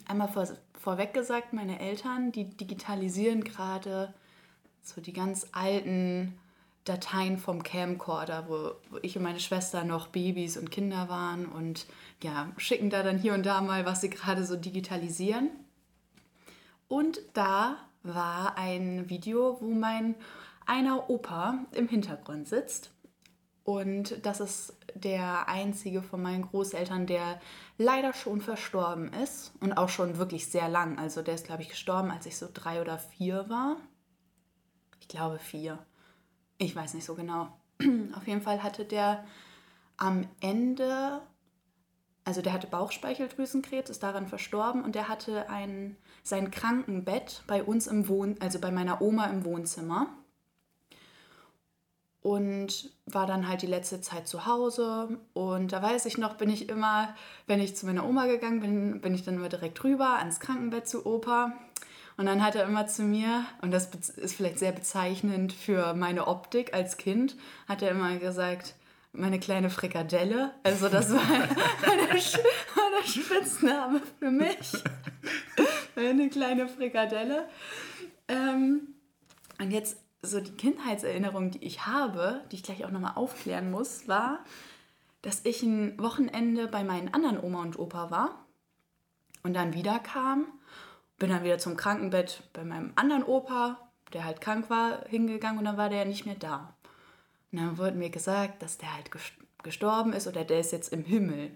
einmal 0.06 0.28
vor, 0.28 0.48
vorweg 0.78 1.14
gesagt, 1.14 1.54
meine 1.54 1.80
Eltern, 1.80 2.32
die 2.32 2.50
digitalisieren 2.50 3.44
gerade 3.44 4.14
so 4.82 5.02
die 5.02 5.14
ganz 5.14 5.48
alten 5.54 6.38
Dateien 6.84 7.38
vom 7.38 7.64
Camcorder, 7.64 8.50
wo, 8.50 8.72
wo 8.90 9.00
ich 9.02 9.16
und 9.16 9.24
meine 9.24 9.40
Schwester 9.40 9.84
noch 9.84 10.08
Babys 10.08 10.58
und 10.58 10.72
Kinder 10.72 11.08
waren 11.08 11.46
und 11.46 11.86
ja, 12.24 12.52
schicken 12.58 12.90
da 12.90 13.04
dann 13.04 13.18
hier 13.18 13.34
und 13.34 13.46
da 13.46 13.62
mal, 13.62 13.86
was 13.86 14.02
sie 14.02 14.10
gerade 14.10 14.46
so 14.46 14.56
digitalisieren. 14.56 15.50
Und 16.88 17.20
da 17.34 17.78
war 18.04 18.58
ein 18.58 19.10
Video, 19.10 19.58
wo 19.62 19.68
mein 19.68 20.16
einer 20.66 21.10
Opa 21.10 21.66
im 21.72 21.88
Hintergrund 21.88 22.48
sitzt. 22.48 22.92
Und 23.64 24.26
das 24.26 24.40
ist 24.40 24.78
der 24.96 25.48
einzige 25.48 26.02
von 26.02 26.22
meinen 26.22 26.44
Großeltern, 26.44 27.06
der 27.06 27.40
leider 27.78 28.14
schon 28.14 28.42
verstorben 28.42 29.14
ist 29.14 29.52
und 29.60 29.74
auch 29.74 29.90
schon 29.90 30.18
wirklich 30.18 30.48
sehr 30.48 30.70
lang. 30.70 30.98
Also 30.98 31.22
der 31.22 31.36
ist, 31.36 31.46
glaube 31.46 31.62
ich, 31.62 31.70
gestorben, 31.70 32.10
als 32.10 32.26
ich 32.26 32.38
so 32.38 32.48
drei 32.52 32.82
oder 32.82 32.98
vier 32.98 33.48
war. 33.50 33.78
Ich 35.00 35.08
glaube 35.08 35.40
vier. 35.40 35.78
Ich 36.58 36.76
weiß 36.76 36.94
nicht 36.94 37.06
so 37.06 37.16
genau. 37.16 37.50
Auf 38.16 38.28
jeden 38.28 38.42
Fall 38.42 38.64
hatte 38.64 38.86
der 38.86 39.24
am 39.98 40.28
Ende 40.40 41.22
also 42.30 42.44
der 42.44 42.54
hatte 42.54 42.68
Bauchspeicheldrüsenkrebs, 42.68 43.90
ist 43.90 44.04
daran 44.04 44.28
verstorben 44.28 44.84
und 44.84 44.94
der 44.94 45.08
hatte 45.08 45.50
ein, 45.50 45.98
sein 46.24 46.52
Krankenbett 46.52 47.44
bei 47.48 47.64
uns 47.64 47.88
im 47.88 48.08
Wohn, 48.08 48.36
also 48.40 48.60
bei 48.60 48.72
meiner 48.72 49.02
Oma 49.02 49.26
im 49.26 49.46
Wohnzimmer. 49.46 50.08
Und 52.22 52.92
war 53.06 53.26
dann 53.26 53.48
halt 53.48 53.62
die 53.62 53.68
letzte 53.68 54.02
Zeit 54.02 54.28
zu 54.28 54.46
Hause. 54.46 55.20
Und 55.34 55.72
da 55.72 55.82
weiß 55.82 56.06
ich 56.06 56.18
noch, 56.18 56.36
bin 56.36 56.50
ich 56.50 56.68
immer, 56.68 57.16
wenn 57.48 57.62
ich 57.62 57.76
zu 57.76 57.86
meiner 57.86 58.06
Oma 58.06 58.26
gegangen 58.28 58.60
bin, 58.60 59.02
bin 59.02 59.14
ich 59.16 59.24
dann 59.24 59.36
immer 59.36 59.50
direkt 59.50 59.84
rüber 59.84 60.18
ans 60.20 60.40
Krankenbett 60.40 60.88
zu 60.88 61.06
Opa. 61.06 61.54
Und 62.18 62.26
dann 62.26 62.44
hat 62.44 62.56
er 62.56 62.66
immer 62.66 62.86
zu 62.86 63.04
mir, 63.04 63.46
und 63.62 63.72
das 63.72 63.86
ist 64.18 64.36
vielleicht 64.36 64.60
sehr 64.60 64.74
bezeichnend 64.74 65.54
für 65.54 65.94
meine 65.94 66.28
Optik 66.28 66.74
als 66.74 66.98
Kind, 66.98 67.38
hat 67.66 67.82
er 67.82 67.92
immer 67.92 68.18
gesagt, 68.18 68.76
meine 69.14 69.40
kleine 69.40 69.70
Frikadelle. 69.70 70.54
Also 70.64 70.90
das 70.90 71.12
war 71.12 71.22
der, 72.12 73.08
Spitzname 73.08 74.02
für 74.20 74.32
mich. 74.32 74.74
Eine 76.00 76.30
kleine 76.30 76.70
Frikadelle. 76.70 77.50
Ähm, 78.30 78.96
und 79.60 79.72
jetzt 79.72 79.98
so 80.22 80.40
die 80.40 80.56
Kindheitserinnerung, 80.56 81.52
die 81.52 81.64
ich 81.64 81.86
habe, 81.86 82.42
die 82.52 82.56
ich 82.56 82.64
gleich 82.64 82.86
auch 82.86 82.92
nochmal 82.92 83.14
aufklären 83.16 83.70
muss, 83.70 84.08
war, 84.08 84.40
dass 85.22 85.44
ich 85.44 85.62
ein 85.62 86.00
Wochenende 86.00 86.68
bei 86.68 86.86
meinen 86.86 87.14
anderen 87.14 87.44
Oma 87.44 87.62
und 87.64 87.78
Opa 87.78 88.12
war 88.12 88.46
und 89.44 89.54
dann 89.54 89.74
wieder 89.74 90.00
kam, 90.00 90.46
bin 91.18 91.30
dann 91.30 91.44
wieder 91.44 91.58
zum 91.58 91.76
Krankenbett 91.76 92.44
bei 92.54 92.64
meinem 92.64 92.94
anderen 92.96 93.24
Opa, 93.24 93.90
der 94.14 94.24
halt 94.24 94.40
krank 94.40 94.70
war, 94.70 95.06
hingegangen 95.10 95.60
und 95.60 95.66
dann 95.66 95.78
war 95.78 95.90
der 95.90 96.06
nicht 96.06 96.26
mehr 96.26 96.36
da. 96.36 96.76
Und 97.52 97.60
dann 97.60 97.78
wurde 97.78 97.98
mir 97.98 98.10
gesagt, 98.10 98.64
dass 98.64 98.78
der 98.78 98.94
halt 98.96 99.12
gestorben 99.64 100.14
ist 100.14 100.28
oder 100.28 100.46
der 100.46 100.62
ist 100.62 100.72
jetzt 100.72 100.94
im 100.94 101.04
Himmel. 101.04 101.52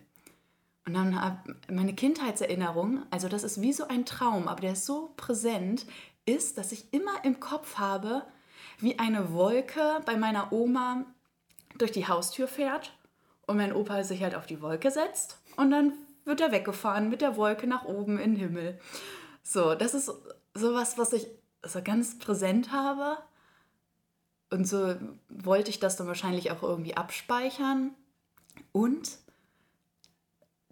Und 0.86 0.96
dann 0.96 1.40
meine 1.72 1.94
Kindheitserinnerung, 1.94 3.04
also 3.10 3.30
das 3.30 3.44
ist 3.44 3.62
wie 3.62 3.72
so 3.72 3.88
ein 3.88 4.06
Traum, 4.06 4.48
aber 4.48 4.62
der 4.62 4.74
ist 4.74 4.86
so 4.86 5.14
präsent, 5.16 5.86
ist, 6.26 6.58
dass 6.58 6.72
ich 6.72 6.94
immer 6.94 7.24
im 7.24 7.40
Kopf 7.40 7.78
habe, 7.78 8.24
wie 8.80 9.00
eine 9.00 9.34
Wolke 9.34 10.02
bei 10.06 10.18
meiner 10.18 10.52
Oma 10.52 11.06
durch 11.78 11.92
die 11.92 12.08
Haustür 12.08 12.48
fährt 12.48 12.94
und 13.48 13.58
mein 13.58 13.74
Opa 13.74 14.04
sich 14.04 14.24
halt 14.24 14.36
auf 14.36 14.46
die 14.46 14.62
Wolke 14.62 14.92
setzt 14.92 15.40
und 15.56 15.72
dann 15.72 15.94
wird 16.26 16.42
er 16.42 16.52
weggefahren 16.52 17.10
mit 17.10 17.22
der 17.22 17.38
Wolke 17.38 17.68
nach 17.68 17.86
oben 17.86 18.18
in 18.20 18.32
den 18.32 18.40
Himmel. 18.40 18.80
So, 19.42 19.76
das 19.76 19.94
ist 19.94 20.12
sowas, 20.54 20.98
was 20.98 21.14
ich 21.14 21.28
so 21.64 21.82
ganz 21.82 22.18
präsent 22.20 22.72
habe 22.72 23.18
und 24.54 24.68
so 24.68 24.96
wollte 25.30 25.72
ich 25.72 25.80
das 25.80 25.96
dann 25.96 26.06
wahrscheinlich 26.06 26.52
auch 26.52 26.62
irgendwie 26.62 26.96
abspeichern. 26.96 27.96
Und 28.72 29.18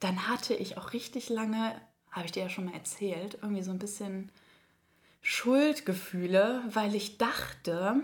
dann 0.02 0.28
hatte 0.28 0.54
ich 0.54 0.78
auch 0.78 0.92
richtig 0.92 1.30
lange 1.30 1.80
habe 2.12 2.26
ich 2.26 2.32
dir 2.32 2.44
ja 2.44 2.50
schon 2.50 2.66
mal 2.66 2.74
erzählt, 2.74 3.38
irgendwie 3.42 3.64
so 3.64 3.72
ein 3.72 3.80
bisschen 3.80 4.32
Schuldgefühle, 5.22 6.62
weil 6.70 6.94
ich 6.94 7.18
dachte, 7.18 8.02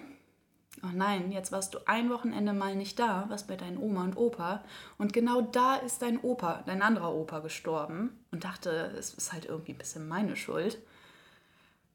oh 0.84 0.90
nein, 0.94 1.32
jetzt 1.32 1.52
warst 1.52 1.74
du 1.74 1.80
ein 1.88 2.10
Wochenende 2.10 2.54
mal 2.54 2.76
nicht 2.76 3.00
da, 3.00 3.26
was 3.28 3.48
bei 3.48 3.56
deinen 3.56 3.78
Oma 3.78 4.04
und 4.04 4.18
Opa. 4.18 4.64
Und 4.98 5.12
genau 5.12 5.42
da 5.42 5.76
ist 5.76 6.02
dein 6.02 6.20
Opa, 6.20 6.64
dein 6.66 6.82
anderer 6.82 7.14
Opa 7.14 7.40
gestorben. 7.40 8.24
Und 8.32 8.44
dachte, 8.44 8.94
es 8.98 9.14
ist 9.14 9.34
halt 9.34 9.46
irgendwie 9.46 9.74
ein 9.74 9.78
bisschen 9.78 10.08
meine 10.08 10.36
Schuld. 10.36 10.78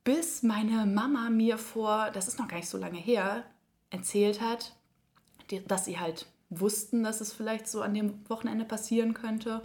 Bis 0.04 0.42
meine 0.42 0.85
Mama 0.85 1.30
mir 1.30 1.56
vor, 1.56 2.11
das 2.12 2.28
ist 2.28 2.38
noch 2.38 2.49
gar 2.49 2.56
nicht 2.56 2.68
so 2.68 2.76
lange 2.76 2.99
her, 2.99 3.44
erzählt 3.90 4.40
hat, 4.40 4.75
dass 5.66 5.85
sie 5.85 5.99
halt 5.99 6.26
wussten, 6.50 7.04
dass 7.04 7.21
es 7.21 7.32
vielleicht 7.32 7.68
so 7.68 7.82
an 7.82 7.94
dem 7.94 8.28
Wochenende 8.28 8.64
passieren 8.64 9.14
könnte. 9.14 9.62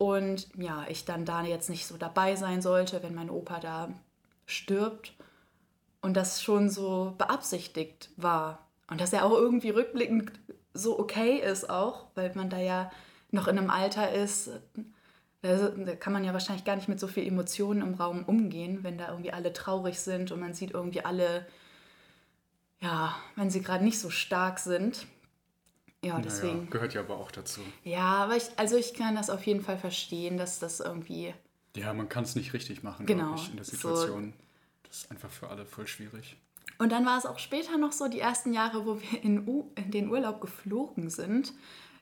Und 0.00 0.48
ja, 0.56 0.86
ich 0.88 1.04
dann 1.04 1.26
da 1.26 1.42
jetzt 1.42 1.68
nicht 1.68 1.86
so 1.86 1.98
dabei 1.98 2.34
sein 2.34 2.62
sollte, 2.62 3.02
wenn 3.02 3.14
mein 3.14 3.28
Opa 3.28 3.60
da 3.60 3.90
stirbt 4.46 5.12
und 6.00 6.16
das 6.16 6.42
schon 6.42 6.70
so 6.70 7.14
beabsichtigt 7.18 8.08
war. 8.16 8.66
Und 8.88 9.02
dass 9.02 9.12
er 9.12 9.26
auch 9.26 9.32
irgendwie 9.32 9.68
rückblickend 9.68 10.32
so 10.72 10.98
okay 10.98 11.36
ist 11.36 11.68
auch, 11.68 12.06
weil 12.14 12.32
man 12.34 12.48
da 12.48 12.56
ja 12.56 12.90
noch 13.30 13.46
in 13.46 13.58
einem 13.58 13.68
Alter 13.68 14.10
ist, 14.10 14.48
da 15.42 15.94
kann 15.96 16.14
man 16.14 16.24
ja 16.24 16.32
wahrscheinlich 16.32 16.64
gar 16.64 16.76
nicht 16.76 16.88
mit 16.88 16.98
so 16.98 17.06
viel 17.06 17.26
Emotionen 17.26 17.82
im 17.82 17.92
Raum 17.92 18.24
umgehen, 18.24 18.82
wenn 18.82 18.96
da 18.96 19.10
irgendwie 19.10 19.34
alle 19.34 19.52
traurig 19.52 20.00
sind 20.00 20.32
und 20.32 20.40
man 20.40 20.54
sieht 20.54 20.70
irgendwie 20.70 21.04
alle, 21.04 21.46
ja, 22.80 23.14
wenn 23.36 23.50
sie 23.50 23.60
gerade 23.60 23.84
nicht 23.84 24.00
so 24.00 24.08
stark 24.08 24.60
sind. 24.60 25.06
Ja, 26.04 26.18
deswegen. 26.18 26.58
Naja, 26.58 26.70
gehört 26.70 26.94
ja 26.94 27.00
aber 27.02 27.18
auch 27.18 27.30
dazu. 27.30 27.60
Ja, 27.84 28.24
aber 28.24 28.36
ich, 28.36 28.44
also 28.56 28.76
ich 28.76 28.94
kann 28.94 29.14
das 29.14 29.28
auf 29.28 29.44
jeden 29.44 29.60
Fall 29.62 29.78
verstehen, 29.78 30.38
dass 30.38 30.58
das 30.58 30.80
irgendwie. 30.80 31.34
Ja, 31.76 31.92
man 31.92 32.08
kann 32.08 32.24
es 32.24 32.34
nicht 32.34 32.52
richtig 32.52 32.82
machen, 32.82 33.06
genau, 33.06 33.34
ich, 33.34 33.50
in 33.50 33.56
der 33.56 33.64
Situation. 33.64 34.32
So, 34.32 34.44
das 34.88 34.98
ist 34.98 35.10
einfach 35.10 35.30
für 35.30 35.48
alle 35.48 35.66
voll 35.66 35.86
schwierig. 35.86 36.36
Und 36.78 36.90
dann 36.90 37.04
war 37.04 37.18
es 37.18 37.26
auch 37.26 37.38
später 37.38 37.76
noch 37.76 37.92
so, 37.92 38.08
die 38.08 38.20
ersten 38.20 38.54
Jahre, 38.54 38.86
wo 38.86 39.00
wir 39.00 39.22
in, 39.22 39.46
U 39.46 39.70
in 39.74 39.90
den 39.90 40.08
Urlaub 40.08 40.40
geflogen 40.40 41.10
sind, 41.10 41.52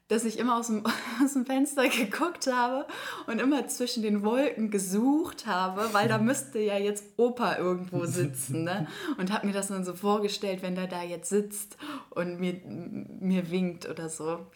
dass 0.08 0.24
ich 0.24 0.38
immer 0.38 0.58
aus 0.58 0.66
dem, 0.66 0.84
aus 1.24 1.34
dem 1.34 1.46
Fenster 1.46 1.88
geguckt 1.88 2.46
habe 2.46 2.86
und 3.26 3.40
immer 3.40 3.66
zwischen 3.68 4.02
den 4.02 4.22
Wolken 4.22 4.70
gesucht 4.70 5.46
habe, 5.46 5.92
weil 5.92 6.08
da 6.08 6.18
müsste 6.18 6.58
ja 6.58 6.78
jetzt 6.78 7.04
Opa 7.16 7.56
irgendwo 7.56 8.04
sitzen. 8.06 8.64
Ne? 8.64 8.86
Und 9.18 9.32
habe 9.32 9.46
mir 9.46 9.52
das 9.52 9.68
dann 9.68 9.84
so 9.84 9.94
vorgestellt, 9.94 10.62
wenn 10.62 10.74
der 10.74 10.86
da 10.86 11.02
jetzt 11.02 11.28
sitzt 11.28 11.76
und 12.10 12.40
mir, 12.40 12.60
mir 12.64 13.50
winkt 13.50 13.88
oder 13.88 14.08
so. 14.08 14.46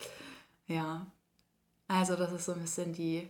Ja, 0.67 1.07
also 1.89 2.17
das 2.17 2.33
ist 2.33 2.47
so 2.47 2.53
ein 2.53 2.61
bisschen 2.61 2.93
die 2.93 3.29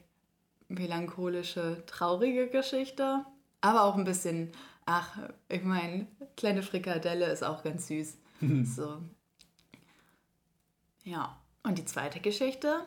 melancholische, 0.69 1.83
traurige 1.87 2.49
Geschichte, 2.49 3.25
aber 3.61 3.83
auch 3.83 3.97
ein 3.97 4.05
bisschen 4.05 4.53
Ach, 4.85 5.17
ich 5.49 5.63
meine, 5.63 6.07
kleine 6.37 6.63
Frikadelle 6.63 7.27
ist 7.27 7.45
auch 7.45 7.63
ganz 7.63 7.87
süß. 7.87 8.17
so. 8.65 8.99
Ja, 11.05 11.37
und 11.63 11.79
die 11.79 11.85
zweite 11.85 12.21
Geschichte, 12.21 12.87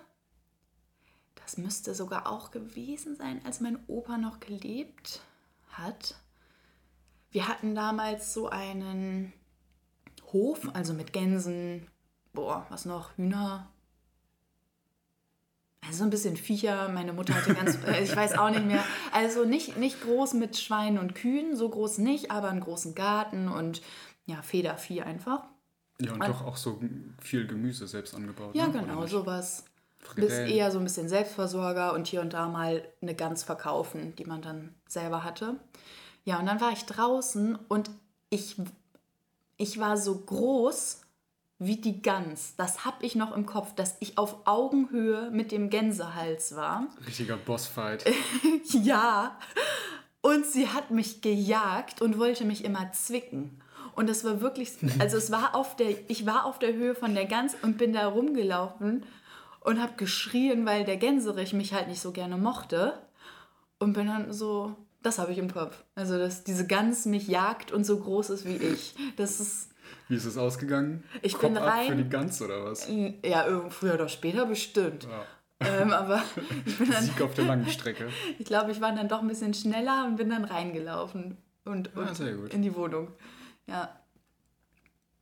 das 1.35 1.57
müsste 1.57 1.93
sogar 1.93 2.27
auch 2.27 2.51
gewesen 2.51 3.15
sein, 3.15 3.41
als 3.45 3.59
mein 3.61 3.79
Opa 3.87 4.17
noch 4.17 4.39
gelebt 4.39 5.21
hat. 5.69 6.15
Wir 7.31 7.47
hatten 7.47 7.75
damals 7.75 8.33
so 8.33 8.49
einen 8.49 9.33
Hof, 10.31 10.69
also 10.73 10.93
mit 10.93 11.13
Gänsen, 11.13 11.87
boah, 12.33 12.65
was 12.69 12.85
noch, 12.85 13.17
Hühner, 13.17 13.69
also 15.85 15.99
so 15.99 16.03
ein 16.03 16.09
bisschen 16.09 16.37
Viecher. 16.37 16.89
Meine 16.89 17.13
Mutter 17.13 17.35
hatte 17.35 17.53
ganz, 17.53 17.77
äh, 17.87 18.03
ich 18.03 18.15
weiß 18.15 18.37
auch 18.37 18.49
nicht 18.49 18.65
mehr. 18.65 18.83
Also 19.11 19.45
nicht, 19.45 19.77
nicht 19.77 20.01
groß 20.01 20.33
mit 20.33 20.57
Schweinen 20.57 20.97
und 20.97 21.15
Kühen, 21.15 21.55
so 21.55 21.69
groß 21.69 21.99
nicht, 21.99 22.31
aber 22.31 22.49
einen 22.49 22.61
großen 22.61 22.95
Garten 22.95 23.47
und 23.47 23.81
ja, 24.25 24.41
Federvieh 24.41 25.01
einfach. 25.01 25.43
Ja, 26.01 26.13
und, 26.13 26.21
und 26.21 26.29
doch 26.29 26.45
auch 26.45 26.57
so 26.57 26.79
viel 27.21 27.47
Gemüse 27.47 27.87
selbst 27.87 28.15
angebaut. 28.15 28.55
Ja, 28.55 28.67
ne? 28.67 28.79
genau, 28.79 29.05
sowas. 29.07 29.63
Bis 30.15 30.33
eher 30.33 30.69
so 30.71 30.77
ein 30.77 30.83
bisschen 30.83 31.09
Selbstversorger 31.09 31.93
und 31.93 32.05
hier 32.05 32.21
und 32.21 32.33
da 32.33 32.47
mal 32.47 32.87
eine 33.01 33.15
Gans 33.15 33.43
verkaufen, 33.43 34.15
die 34.15 34.25
man 34.25 34.41
dann 34.41 34.75
selber 34.87 35.23
hatte. 35.23 35.55
Ja, 36.25 36.39
und 36.39 36.45
dann 36.45 36.61
war 36.61 36.71
ich 36.71 36.85
draußen 36.85 37.57
und 37.67 37.89
ich, 38.29 38.55
ich 39.57 39.79
war 39.79 39.97
so 39.97 40.15
groß 40.19 41.01
wie 41.57 41.77
die 41.77 42.01
Gans. 42.01 42.55
Das 42.57 42.85
habe 42.85 43.05
ich 43.05 43.15
noch 43.15 43.35
im 43.35 43.45
Kopf, 43.45 43.73
dass 43.75 43.95
ich 43.99 44.17
auf 44.17 44.45
Augenhöhe 44.45 45.31
mit 45.31 45.51
dem 45.51 45.69
Gänsehals 45.69 46.55
war. 46.55 46.87
Richtiger 47.07 47.37
Bossfight. 47.37 48.05
ja. 48.83 49.39
Und 50.21 50.45
sie 50.45 50.67
hat 50.67 50.91
mich 50.91 51.21
gejagt 51.21 52.01
und 52.01 52.17
wollte 52.17 52.45
mich 52.45 52.65
immer 52.65 52.91
zwicken. 52.91 53.61
Und 53.95 54.09
das 54.09 54.23
war 54.23 54.41
wirklich, 54.41 54.73
also 54.99 55.17
es 55.17 55.31
war 55.31 55.55
auf 55.55 55.75
der, 55.75 55.95
ich 56.09 56.25
war 56.25 56.45
auf 56.45 56.59
der 56.59 56.73
Höhe 56.73 56.95
von 56.95 57.15
der 57.15 57.25
Gans 57.25 57.55
und 57.61 57.77
bin 57.77 57.93
da 57.93 58.07
rumgelaufen 58.07 59.03
und 59.61 59.81
habe 59.81 59.93
geschrien, 59.97 60.65
weil 60.65 60.85
der 60.85 60.97
Gänserich 60.97 61.53
mich 61.53 61.73
halt 61.73 61.87
nicht 61.87 62.01
so 62.01 62.11
gerne 62.11 62.37
mochte. 62.37 62.93
Und 63.77 63.93
bin 63.93 64.07
dann 64.07 64.31
so, 64.31 64.73
das 65.03 65.19
habe 65.19 65.33
ich 65.33 65.37
im 65.37 65.51
Kopf. 65.51 65.83
Also, 65.95 66.17
dass 66.17 66.45
diese 66.45 66.65
Gans 66.65 67.05
mich 67.05 67.27
jagt 67.27 67.73
und 67.73 67.85
so 67.85 67.99
groß 67.99 68.29
ist 68.29 68.45
wie 68.45 68.55
ich. 68.55 68.95
Das 69.17 69.39
ist 69.39 69.69
wie 70.07 70.15
ist 70.15 70.25
es 70.25 70.37
ausgegangen? 70.37 71.03
Ich 71.21 71.33
Kopf 71.33 71.43
bin 71.43 71.57
rein. 71.57 71.87
für 71.87 71.95
die 71.95 72.09
Gans 72.09 72.41
oder 72.41 72.65
was? 72.65 72.87
Ja, 73.23 73.45
früher 73.69 73.95
oder 73.95 74.07
später 74.07 74.45
bestimmt. 74.45 75.03
Ja. 75.03 75.25
Ähm, 75.59 75.91
aber 75.91 76.21
ich 76.65 76.77
bin 76.77 76.91
dann, 76.91 77.03
Sieg 77.03 77.21
auf 77.21 77.33
der 77.33 77.45
langen 77.45 77.67
Strecke. 77.67 78.07
ich 78.39 78.45
glaube, 78.45 78.71
ich 78.71 78.81
war 78.81 78.93
dann 78.93 79.07
doch 79.07 79.21
ein 79.21 79.27
bisschen 79.27 79.53
schneller 79.53 80.05
und 80.05 80.17
bin 80.17 80.29
dann 80.29 80.45
reingelaufen 80.45 81.37
und, 81.63 81.95
und 81.95 82.19
ja, 82.19 82.25
in 82.51 82.61
die 82.61 82.75
Wohnung. 82.75 83.09
Ja. 83.67 83.99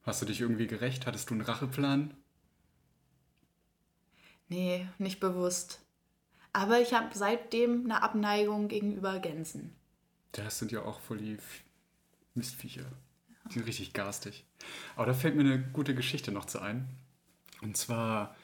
Hast 0.04 0.22
du 0.22 0.26
dich 0.26 0.42
irgendwie 0.42 0.68
gerecht? 0.68 1.06
Hattest 1.06 1.30
du 1.30 1.34
einen 1.34 1.42
Racheplan? 1.42 2.14
Nee, 4.50 4.88
nicht 4.98 5.20
bewusst. 5.20 5.80
Aber 6.52 6.80
ich 6.80 6.94
habe 6.94 7.10
seitdem 7.14 7.86
eine 7.86 8.04
Abneigung 8.04 8.68
gegenüber 8.68 9.20
Gänsen. 9.20 9.76
Das 10.34 10.60
sind 10.60 10.72
ja 10.72 10.84
auch 10.84 11.00
voll 11.00 11.18
die 11.18 11.38
Mistviecher. 12.36 12.86
Die 13.50 13.54
sind 13.54 13.68
richtig 13.68 13.94
garstig. 13.94 14.46
Aber 14.96 15.08
da 15.08 15.14
fällt 15.14 15.36
mir 15.36 15.42
eine 15.42 15.60
gute 15.60 15.96
Geschichte 15.96 16.32
noch 16.32 16.46
zu 16.46 16.60
ein. 16.60 16.88
Und 17.62 17.78
zwar 17.78 18.36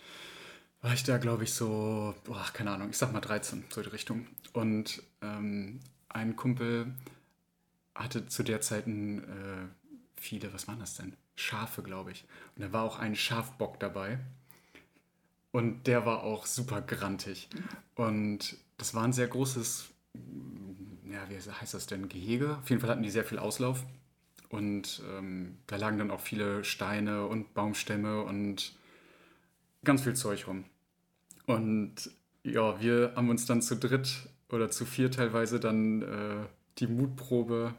war 0.82 0.94
ich 0.94 1.04
da, 1.04 1.18
glaube 1.18 1.44
ich, 1.44 1.54
so, 1.54 2.16
boah, 2.24 2.46
keine 2.54 2.72
Ahnung, 2.72 2.90
ich 2.90 2.98
sag 2.98 3.12
mal 3.12 3.20
13, 3.20 3.66
so 3.70 3.82
die 3.82 3.90
Richtung. 3.90 4.28
Und 4.54 5.04
ähm, 5.22 5.80
ein 6.08 6.36
Kumpel 6.36 6.94
hatte 7.94 8.28
zu 8.28 8.44
der 8.44 8.62
Zeit 8.62 8.88
ein, 8.88 9.24
äh, 9.24 9.68
viele, 10.20 10.54
was 10.54 10.68
waren 10.68 10.80
das 10.80 10.96
denn? 10.96 11.16
Schafe, 11.36 11.82
glaube 11.82 12.12
ich. 12.12 12.26
Und 12.56 12.64
da 12.64 12.74
war 12.74 12.84
auch 12.84 13.00
ein 13.00 13.16
Schafbock 13.16 13.80
dabei. 13.80 14.20
Und 15.52 15.88
der 15.88 16.06
war 16.06 16.24
auch 16.24 16.46
super 16.46 16.82
grantig. 16.82 17.50
Und 17.96 18.58
das 18.78 18.94
war 18.94 19.04
ein 19.04 19.14
sehr 19.14 19.28
großes, 19.28 19.90
ja, 21.06 21.30
wie 21.30 21.36
heißt 21.36 21.74
das 21.74 21.88
denn, 21.88 22.08
Gehege. 22.10 22.58
Auf 22.58 22.70
jeden 22.70 22.82
Fall 22.82 22.90
hatten 22.90 23.04
die 23.04 23.10
sehr 23.10 23.26
viel 23.26 23.40
Auslauf. 23.40 23.84
Und 24.50 25.02
ähm, 25.12 25.58
da 25.68 25.78
lagen 25.78 25.98
dann 25.98 26.12
auch 26.12 26.22
viele 26.22 26.64
Steine 26.64 27.26
und 27.26 27.54
Baumstämme 27.54 28.24
und 28.24 28.74
ganz 29.84 30.04
viel 30.04 30.16
Zeug 30.16 30.48
rum. 30.48 30.66
Und 31.46 32.12
ja, 32.44 32.80
wir 32.82 33.14
haben 33.16 33.30
uns 33.30 33.46
dann 33.46 33.62
zu 33.62 33.76
dritt 33.76 34.30
oder 34.50 34.70
zu 34.72 34.86
vier 34.86 35.12
teilweise 35.12 35.60
dann 35.60 36.02
äh, 36.02 36.46
die 36.80 36.88
Mutprobe 36.88 37.76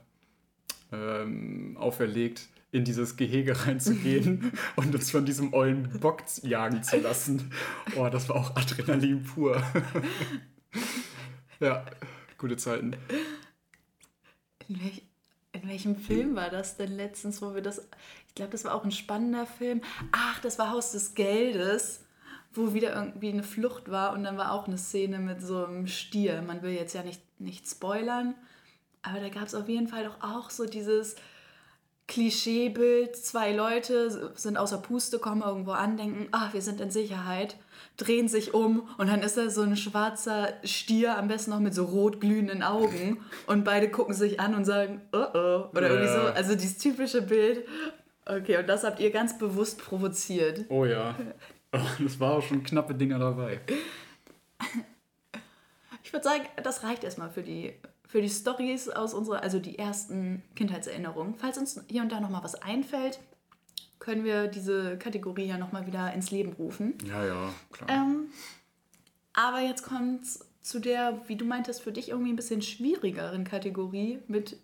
ähm, 0.93 1.77
auferlegt, 1.79 2.49
in 2.73 2.85
dieses 2.85 3.17
Gehege 3.17 3.67
reinzugehen 3.67 4.53
und 4.77 4.95
uns 4.95 5.11
von 5.11 5.25
diesem 5.25 5.53
ollen 5.53 5.99
Bock 6.01 6.23
jagen 6.43 6.83
zu 6.83 6.99
lassen. 6.99 7.51
Oh, 7.97 8.09
das 8.09 8.29
war 8.29 8.37
auch 8.37 8.57
Adrenalin 8.57 9.25
pur. 9.25 9.63
ja, 11.61 11.85
gute 12.39 12.57
Zeiten. 12.57 12.97
In, 14.69 14.81
welch, 14.85 15.03
in 15.53 15.69
welchem 15.69 15.97
Film 15.97 16.37
war 16.37 16.51
das 16.51 16.77
denn 16.77 16.97
letztens, 16.97 17.43
wo 17.43 17.55
wir 17.55 17.63
das. 17.63 17.89
Ich 18.29 18.35
glaube, 18.37 18.53
das 18.53 18.65
war 18.65 18.75
auch 18.75 18.85
ein 18.85 18.93
spannender 18.93 19.47
Film. 19.47 19.81
Ach, 20.13 20.39
das 20.41 20.59
war 20.61 20.71
Haus 20.71 20.93
des 20.93 21.15
Geldes, 21.15 22.05
wo 22.53 22.73
wieder 22.73 22.95
irgendwie 22.95 23.31
eine 23.31 23.43
Flucht 23.43 23.91
war 23.91 24.13
und 24.13 24.23
dann 24.23 24.39
war 24.39 24.53
auch 24.53 24.69
eine 24.69 24.79
Szene 24.79 25.19
mit 25.19 25.43
so 25.43 25.65
einem 25.65 25.89
Stier. 25.89 26.41
Man 26.43 26.63
will 26.63 26.73
jetzt 26.73 26.95
ja 26.95 27.03
nicht, 27.03 27.21
nicht 27.41 27.67
spoilern, 27.69 28.37
aber 29.03 29.21
da 29.21 29.29
gab 29.29 29.47
es 29.47 29.55
auf 29.55 29.69
jeden 29.69 29.89
Fall 29.89 30.05
doch 30.05 30.23
auch 30.23 30.51
so 30.51 30.67
dieses 30.67 31.17
Klischeebild: 32.09 33.17
zwei 33.17 33.53
Leute 33.53 34.33
sind 34.35 34.57
außer 34.57 34.79
Puste, 34.79 35.19
kommen 35.19 35.43
irgendwo 35.43 35.73
an, 35.73 35.97
denken, 35.97 36.29
ach, 36.33 36.53
wir 36.53 36.63
sind 36.63 36.81
in 36.81 36.91
Sicherheit 36.91 37.57
drehen 38.01 38.29
sich 38.29 38.55
um 38.55 38.89
und 38.99 39.09
dann 39.09 39.21
ist 39.21 39.37
da 39.37 39.51
so 39.51 39.63
ein 39.63 39.77
schwarzer 39.77 40.55
Stier, 40.65 41.19
am 41.19 41.29
besten 41.29 41.51
noch 41.51 41.61
mit 41.61 41.75
so 41.75 41.85
rot 41.85 42.21
glühenden 42.21 42.63
Augen 42.63 43.19
und 43.47 43.65
beide 43.65 43.91
gucken 43.91 44.15
sich 44.15 44.41
an 44.41 44.55
und 44.55 44.65
sagen, 44.65 45.03
oh 45.13 45.19
oh, 45.19 45.69
oder 45.73 45.83
ja. 45.83 45.89
irgendwie 45.89 46.13
so, 46.13 46.21
also 46.21 46.55
dieses 46.55 46.79
typische 46.79 47.23
Bild. 47.23 47.67
Okay, 48.25 48.59
und 48.59 48.69
das 48.69 48.85
habt 48.85 49.01
ihr 49.01 49.11
ganz 49.11 49.39
bewusst 49.39 49.79
provoziert. 49.79 50.65
Oh 50.69 50.85
ja. 50.85 51.15
Das 51.73 52.19
war 52.19 52.33
auch 52.33 52.43
schon 52.43 52.63
knappe 52.63 52.95
Dinger 52.95 53.19
dabei. 53.19 53.61
Ich 56.03 56.13
ich 56.13 56.15
würde 56.15 56.25
sagen, 56.25 56.45
das 56.65 56.83
reicht 56.83 57.05
erstmal 57.05 57.31
für 57.31 57.43
die, 57.45 57.73
für 58.11 58.21
die 58.21 58.29
Stories 58.29 58.89
aus 58.89 59.15
unserer, 59.15 59.43
also 59.43 59.61
die 59.61 59.79
ersten 59.79 60.43
Kindheitserinnerungen. 60.57 61.37
Falls 61.37 61.59
uns 61.59 61.81
hier 61.89 62.03
und 62.03 62.11
da 62.11 62.19
nochmal 62.19 62.43
was 62.43 62.57
einfällt, 62.57 63.21
können 64.01 64.25
wir 64.25 64.49
diese 64.49 64.99
Kategorie 64.99 65.47
ja 65.47 65.59
nochmal 65.59 65.87
wieder 65.87 66.13
ins 66.13 66.33
Leben 66.33 66.53
rufen. 66.55 66.95
Ja, 67.07 67.25
ja, 67.25 67.51
klar. 67.71 67.89
Ähm, 67.89 68.25
aber 69.33 69.61
jetzt 69.61 69.85
kommt 69.85 70.25
es 70.25 70.45
zu 70.61 70.81
der, 70.81 71.21
wie 71.29 71.37
du 71.37 71.45
meintest, 71.45 71.83
für 71.83 71.93
dich 71.93 72.09
irgendwie 72.09 72.33
ein 72.33 72.37
bisschen 72.37 72.63
schwierigeren 72.63 73.45
Kategorie 73.45 74.19
mit 74.27 74.57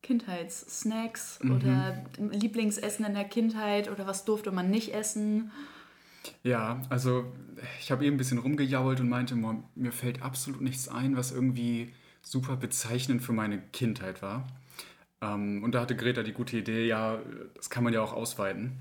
Kindheitssnacks 0.00 1.40
mhm. 1.42 1.56
oder 1.56 2.02
Lieblingsessen 2.18 3.04
in 3.04 3.12
der 3.12 3.24
Kindheit 3.24 3.90
oder 3.90 4.06
was 4.06 4.24
durfte 4.24 4.52
man 4.52 4.70
nicht 4.70 4.94
essen. 4.94 5.52
Ja, 6.42 6.80
also 6.88 7.26
ich 7.78 7.90
habe 7.90 8.06
eben 8.06 8.14
ein 8.14 8.18
bisschen 8.18 8.38
rumgejault 8.38 9.00
und 9.00 9.10
meinte, 9.10 9.36
mir 9.74 9.92
fällt 9.92 10.22
absolut 10.22 10.62
nichts 10.62 10.88
ein, 10.88 11.14
was 11.18 11.30
irgendwie 11.30 11.92
super 12.24 12.56
bezeichnend 12.56 13.22
für 13.22 13.32
meine 13.32 13.60
Kindheit 13.72 14.22
war. 14.22 14.46
Ähm, 15.20 15.62
und 15.62 15.72
da 15.72 15.82
hatte 15.82 15.94
Greta 15.94 16.22
die 16.22 16.32
gute 16.32 16.56
Idee, 16.56 16.86
ja, 16.86 17.20
das 17.54 17.70
kann 17.70 17.84
man 17.84 17.92
ja 17.92 18.02
auch 18.02 18.12
ausweiten. 18.12 18.72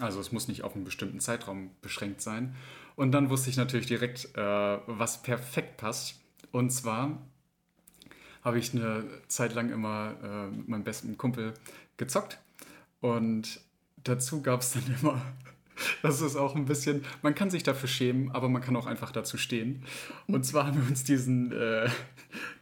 Also 0.00 0.20
es 0.20 0.32
muss 0.32 0.48
nicht 0.48 0.62
auf 0.62 0.74
einen 0.74 0.84
bestimmten 0.84 1.20
Zeitraum 1.20 1.70
beschränkt 1.80 2.20
sein. 2.20 2.54
Und 2.96 3.12
dann 3.12 3.30
wusste 3.30 3.50
ich 3.50 3.56
natürlich 3.56 3.86
direkt, 3.86 4.36
äh, 4.36 4.78
was 4.86 5.22
perfekt 5.22 5.76
passt. 5.76 6.20
Und 6.50 6.70
zwar 6.70 7.18
habe 8.42 8.58
ich 8.58 8.74
eine 8.74 9.04
Zeit 9.28 9.54
lang 9.54 9.70
immer 9.70 10.14
äh, 10.22 10.56
mit 10.56 10.68
meinem 10.68 10.84
besten 10.84 11.16
Kumpel 11.16 11.54
gezockt. 11.96 12.38
Und 13.00 13.60
dazu 14.04 14.42
gab 14.42 14.60
es 14.60 14.72
dann 14.72 14.84
immer, 15.00 15.20
das 16.02 16.20
ist 16.20 16.36
auch 16.36 16.54
ein 16.56 16.64
bisschen, 16.64 17.04
man 17.22 17.34
kann 17.34 17.50
sich 17.50 17.62
dafür 17.62 17.88
schämen, 17.88 18.30
aber 18.30 18.48
man 18.48 18.62
kann 18.62 18.76
auch 18.76 18.86
einfach 18.86 19.12
dazu 19.12 19.36
stehen. 19.36 19.84
Und 20.26 20.44
zwar 20.44 20.66
haben 20.66 20.80
wir 20.80 20.88
uns 20.88 21.04
diesen, 21.04 21.52
äh, 21.52 21.88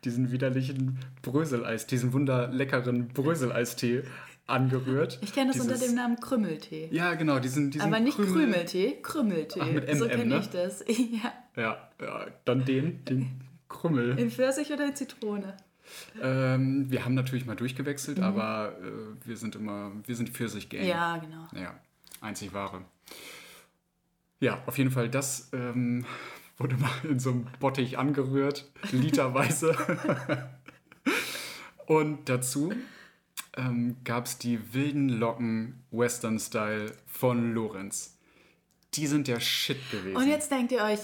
diesen 0.04 0.30
widerlichen 0.33 0.99
Bröseleis, 1.23 1.87
diesen 1.87 2.12
wunderleckeren 2.12 3.09
Bröseleistee 3.09 4.04
angerührt. 4.47 5.18
Ich 5.23 5.33
kenne 5.33 5.52
das 5.52 5.56
Dieses, 5.56 5.73
unter 5.73 5.87
dem 5.87 5.94
Namen 5.94 6.21
Krümmeltee. 6.21 6.88
Ja, 6.90 7.14
genau, 7.14 7.38
diesen, 7.38 7.71
diesen 7.71 7.87
Aber 7.87 8.00
nicht 8.00 8.16
Krümel 8.16 8.33
Krümeltee, 8.33 8.99
Krümmeltee. 9.02 9.61
Ach, 9.62 9.71
mit 9.71 9.88
MM, 9.88 9.99
so 9.99 10.09
kenne 10.09 10.26
ne? 10.26 10.38
ich 10.40 10.49
das. 10.50 10.85
ja. 10.87 11.33
ja. 11.56 11.88
Ja, 12.00 12.26
dann 12.44 12.64
den, 12.64 13.04
den 13.04 13.40
Krümmel. 13.68 14.18
In 14.18 14.30
Pfirsich 14.30 14.73
oder 14.73 14.87
in 14.87 14.94
Zitrone? 14.94 15.56
Ähm, 16.21 16.90
wir 16.90 17.04
haben 17.04 17.14
natürlich 17.14 17.47
mal 17.47 17.56
durchgewechselt, 17.56 18.18
mhm. 18.18 18.25
aber 18.25 18.76
äh, 18.80 19.26
wir 19.26 19.37
sind 19.37 19.56
immer, 19.56 19.92
wir 20.04 20.16
sind 20.16 20.30
Pfirsich-Gang. 20.30 20.85
Ja, 20.85 21.16
genau. 21.18 21.47
Ja, 21.54 21.78
einzig 22.21 22.52
wahre. 22.52 22.83
Ja, 24.40 24.62
auf 24.66 24.76
jeden 24.78 24.90
Fall, 24.90 25.09
das 25.09 25.50
ähm, 25.52 26.04
wurde 26.58 26.76
mal 26.76 26.90
in 27.08 27.18
so 27.18 27.30
einem 27.30 27.46
Bottich 27.61 27.99
angerührt, 27.99 28.70
literweise. 28.92 29.76
Und 31.87 32.28
dazu 32.28 32.73
ähm, 33.56 33.96
gab 34.04 34.26
es 34.26 34.38
die 34.38 34.75
wilden 34.75 35.08
Locken 35.08 35.84
Western 35.90 36.38
Style 36.38 36.92
von 37.06 37.52
Lorenz. 37.54 38.18
Die 38.94 39.06
sind 39.06 39.28
der 39.28 39.40
Shit 39.40 39.90
gewesen. 39.90 40.16
Und 40.16 40.28
jetzt 40.28 40.50
denkt 40.50 40.73
ihr 40.73 40.82
euch, 40.82 41.00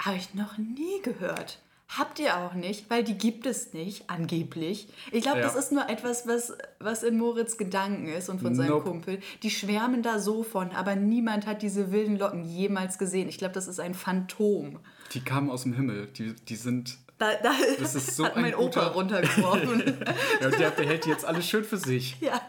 habe 0.00 0.16
ich 0.16 0.34
noch 0.34 0.58
nie 0.58 1.00
gehört. 1.02 1.60
Habt 1.98 2.20
ihr 2.20 2.36
auch 2.36 2.54
nicht, 2.54 2.88
weil 2.88 3.02
die 3.02 3.18
gibt 3.18 3.46
es 3.46 3.72
nicht, 3.72 4.08
angeblich. 4.08 4.86
Ich 5.10 5.22
glaube, 5.22 5.40
ja. 5.40 5.44
das 5.44 5.56
ist 5.56 5.72
nur 5.72 5.88
etwas, 5.88 6.28
was, 6.28 6.52
was 6.78 7.02
in 7.02 7.18
Moritz 7.18 7.56
Gedanken 7.56 8.06
ist 8.06 8.28
und 8.28 8.40
von 8.40 8.54
seinem 8.54 8.68
nope. 8.68 8.88
Kumpel. 8.88 9.18
Die 9.42 9.50
schwärmen 9.50 10.04
da 10.04 10.20
so 10.20 10.44
von, 10.44 10.70
aber 10.70 10.94
niemand 10.94 11.46
hat 11.46 11.62
diese 11.62 11.90
wilden 11.90 12.16
Locken 12.16 12.44
jemals 12.44 12.96
gesehen. 12.96 13.28
Ich 13.28 13.38
glaube, 13.38 13.54
das 13.54 13.66
ist 13.66 13.80
ein 13.80 13.94
Phantom. 13.94 14.78
Die 15.14 15.20
kamen 15.20 15.50
aus 15.50 15.64
dem 15.64 15.72
Himmel. 15.72 16.06
Die, 16.16 16.36
die 16.36 16.54
sind. 16.54 16.96
Da, 17.18 17.34
da 17.42 17.52
das 17.80 17.96
ist 17.96 18.14
so 18.14 18.24
hat 18.26 18.36
mein 18.36 18.52
guter... 18.52 18.86
Opa 18.86 18.94
runtergeworfen. 18.94 19.82
ja, 20.40 20.46
und 20.46 20.58
der 20.60 20.70
behält 20.70 21.06
die 21.06 21.08
jetzt 21.08 21.24
alles 21.24 21.48
schön 21.48 21.64
für 21.64 21.76
sich. 21.76 22.20
Ja. 22.20 22.40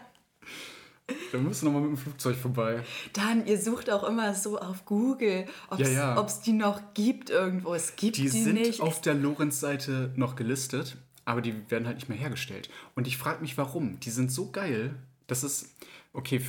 Wir 1.30 1.40
müssen 1.40 1.66
nochmal 1.66 1.82
mit 1.82 1.90
dem 1.90 1.96
Flugzeug 1.96 2.36
vorbei. 2.36 2.82
Dann, 3.12 3.46
ihr 3.46 3.60
sucht 3.60 3.90
auch 3.90 4.04
immer 4.04 4.34
so 4.34 4.58
auf 4.58 4.84
Google, 4.84 5.46
ob 5.70 5.80
es 5.80 5.92
ja, 5.92 6.14
ja. 6.14 6.26
die 6.44 6.52
noch 6.52 6.94
gibt 6.94 7.30
irgendwo. 7.30 7.74
Es 7.74 7.96
gibt 7.96 8.16
die, 8.16 8.22
die 8.22 8.28
sind 8.28 8.54
nicht. 8.54 8.80
auf 8.80 9.00
der 9.00 9.14
Lorenz-Seite 9.14 10.12
noch 10.16 10.36
gelistet, 10.36 10.96
aber 11.24 11.40
die 11.40 11.70
werden 11.70 11.86
halt 11.86 11.96
nicht 11.96 12.08
mehr 12.08 12.18
hergestellt. 12.18 12.68
Und 12.94 13.06
ich 13.06 13.16
frage 13.16 13.40
mich, 13.40 13.56
warum. 13.58 14.00
Die 14.00 14.10
sind 14.10 14.30
so 14.30 14.50
geil. 14.50 14.94
Das 15.26 15.44
ist, 15.44 15.74
okay, 16.12 16.40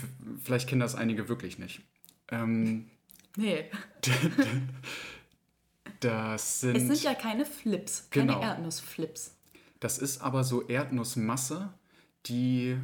vielleicht 0.43 0.67
kennen 0.67 0.81
das 0.81 0.95
einige 0.95 1.29
wirklich 1.29 1.59
nicht. 1.59 1.81
Ähm, 2.29 2.89
nee. 3.37 3.65
das 5.99 6.61
sind. 6.61 6.75
Es 6.75 6.83
sind 6.83 7.03
ja 7.03 7.13
keine 7.13 7.45
Flips, 7.45 8.07
keine 8.09 8.33
genau. 8.33 8.41
Erdnussflips. 8.41 9.35
Das 9.79 9.97
ist 9.97 10.21
aber 10.21 10.43
so 10.43 10.65
Erdnussmasse, 10.67 11.73
die 12.25 12.77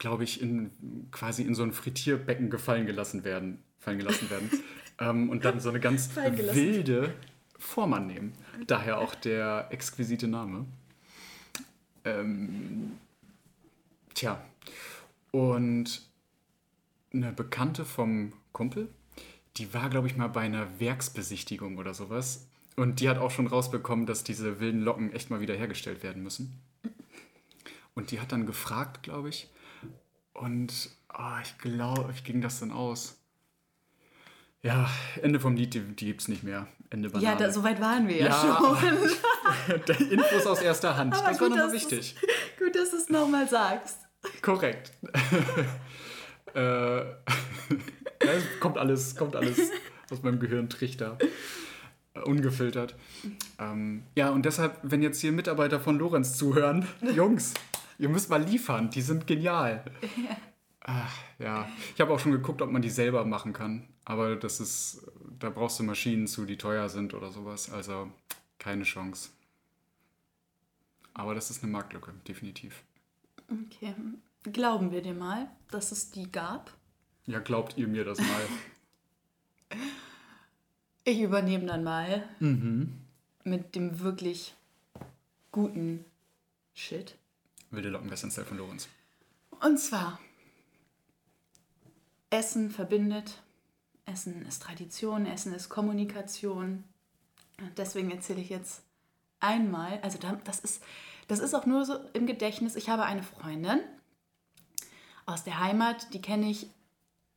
glaube 0.00 0.24
ich, 0.24 0.40
in, 0.40 0.72
quasi 1.12 1.42
in 1.42 1.54
so 1.54 1.62
ein 1.62 1.72
Frittierbecken 1.72 2.50
gefallen 2.50 2.86
gelassen 2.86 3.22
werden. 3.22 3.62
Fallen 3.78 3.98
gelassen 3.98 4.28
werden. 4.30 4.50
ähm, 4.98 5.30
und 5.30 5.44
dann 5.44 5.60
so 5.60 5.68
eine 5.68 5.78
ganz 5.78 6.16
wilde 6.16 7.14
Form 7.58 7.92
annehmen. 7.92 8.32
Daher 8.66 8.98
auch 8.98 9.14
der 9.14 9.68
exquisite 9.70 10.26
Name. 10.26 10.64
Ähm, 12.04 12.92
tja. 14.14 14.42
Und 15.30 16.02
eine 17.12 17.32
Bekannte 17.32 17.84
vom 17.84 18.32
Kumpel, 18.52 18.88
die 19.58 19.74
war, 19.74 19.90
glaube 19.90 20.06
ich, 20.06 20.16
mal 20.16 20.28
bei 20.28 20.40
einer 20.40 20.80
Werksbesichtigung 20.80 21.76
oder 21.76 21.92
sowas. 21.92 22.48
Und 22.74 23.00
die 23.00 23.08
hat 23.10 23.18
auch 23.18 23.30
schon 23.30 23.46
rausbekommen, 23.46 24.06
dass 24.06 24.24
diese 24.24 24.60
wilden 24.60 24.80
Locken 24.80 25.12
echt 25.12 25.28
mal 25.28 25.40
wieder 25.40 25.54
hergestellt 25.54 26.02
werden 26.02 26.22
müssen. 26.22 26.58
Und 27.94 28.12
die 28.12 28.20
hat 28.20 28.32
dann 28.32 28.46
gefragt, 28.46 29.02
glaube 29.02 29.28
ich, 29.28 29.50
und 30.34 30.90
oh, 31.12 31.40
ich 31.42 31.58
glaube, 31.58 32.12
wie 32.14 32.22
ging 32.22 32.40
das 32.40 32.60
denn 32.60 32.72
aus? 32.72 33.16
Ja, 34.62 34.90
Ende 35.22 35.40
vom 35.40 35.56
Lied, 35.56 35.72
die, 35.74 35.80
die 35.80 36.06
gibt 36.06 36.20
es 36.20 36.28
nicht 36.28 36.42
mehr. 36.42 36.66
Ende 36.90 37.08
Banane. 37.08 37.24
Ja, 37.24 37.34
da, 37.34 37.50
so 37.50 37.62
weit 37.62 37.80
waren 37.80 38.08
wir 38.08 38.16
ja, 38.16 38.26
ja 38.26 38.78
schon. 38.80 40.00
Infos 40.10 40.46
aus 40.46 40.60
erster 40.60 40.96
Hand, 40.96 41.14
Aber 41.14 41.28
das 41.28 41.38
gut, 41.38 41.50
war 41.50 41.56
nochmal 41.56 41.72
wichtig. 41.72 42.16
Gut, 42.58 42.76
dass 42.76 42.90
du 42.90 42.98
es 42.98 43.08
nochmal 43.08 43.48
sagst. 43.48 44.00
Korrekt. 44.42 44.92
äh, 46.52 47.00
kommt 48.60 48.76
alles, 48.76 49.16
kommt 49.16 49.34
alles 49.34 49.70
aus 50.10 50.22
meinem 50.22 50.40
Gehirntrichter. 50.40 51.16
Ungefiltert. 52.24 52.96
Ähm, 53.58 54.02
ja, 54.14 54.28
und 54.30 54.44
deshalb, 54.44 54.78
wenn 54.82 55.00
jetzt 55.00 55.20
hier 55.20 55.32
Mitarbeiter 55.32 55.80
von 55.80 55.98
Lorenz 55.98 56.36
zuhören, 56.36 56.86
Jungs, 57.14 57.54
Ihr 58.00 58.08
müsst 58.08 58.30
mal 58.30 58.42
liefern, 58.42 58.90
die 58.90 59.02
sind 59.02 59.26
genial. 59.26 59.84
Ja. 60.16 60.36
Ach, 60.82 61.14
ja. 61.38 61.68
Ich 61.94 62.00
habe 62.00 62.10
auch 62.12 62.18
schon 62.18 62.32
geguckt, 62.32 62.62
ob 62.62 62.70
man 62.70 62.80
die 62.80 62.88
selber 62.88 63.26
machen 63.26 63.52
kann. 63.52 63.86
Aber 64.06 64.34
das 64.34 64.60
ist, 64.60 65.06
da 65.38 65.50
brauchst 65.50 65.78
du 65.78 65.82
Maschinen 65.82 66.26
zu, 66.26 66.46
die 66.46 66.56
teuer 66.56 66.88
sind 66.88 67.12
oder 67.12 67.30
sowas. 67.30 67.70
Also 67.70 68.10
keine 68.58 68.84
Chance. 68.84 69.28
Aber 71.12 71.34
das 71.34 71.50
ist 71.50 71.62
eine 71.62 71.70
Marktlücke, 71.70 72.14
definitiv. 72.26 72.82
Okay. 73.50 73.94
Glauben 74.44 74.90
wir 74.90 75.02
dir 75.02 75.12
mal, 75.12 75.50
dass 75.70 75.92
es 75.92 76.10
die 76.10 76.32
gab? 76.32 76.72
Ja, 77.26 77.40
glaubt 77.40 77.76
ihr 77.76 77.86
mir 77.86 78.06
das 78.06 78.18
mal? 78.18 79.78
ich 81.04 81.20
übernehme 81.20 81.66
dann 81.66 81.84
mal 81.84 82.26
mhm. 82.40 82.94
mit 83.44 83.74
dem 83.74 84.00
wirklich 84.00 84.54
guten 85.52 86.06
Shit. 86.72 87.19
Wilde 87.70 87.88
Locken 87.88 88.10
Western 88.10 88.30
Style 88.30 88.46
von 88.46 88.58
Lorenz. 88.58 88.88
Und 89.60 89.78
zwar, 89.78 90.18
Essen 92.30 92.70
verbindet. 92.70 93.42
Essen 94.06 94.44
ist 94.46 94.62
Tradition, 94.62 95.26
Essen 95.26 95.52
ist 95.52 95.68
Kommunikation. 95.68 96.84
Deswegen 97.76 98.10
erzähle 98.10 98.40
ich 98.40 98.48
jetzt 98.48 98.82
einmal, 99.40 100.00
also 100.02 100.18
das 100.44 100.60
ist, 100.60 100.82
das 101.28 101.38
ist 101.38 101.54
auch 101.54 101.66
nur 101.66 101.84
so 101.84 101.98
im 102.12 102.26
Gedächtnis. 102.26 102.76
Ich 102.76 102.88
habe 102.88 103.04
eine 103.04 103.22
Freundin 103.22 103.80
aus 105.26 105.44
der 105.44 105.60
Heimat, 105.60 106.12
die 106.14 106.22
kenne 106.22 106.50
ich 106.50 106.68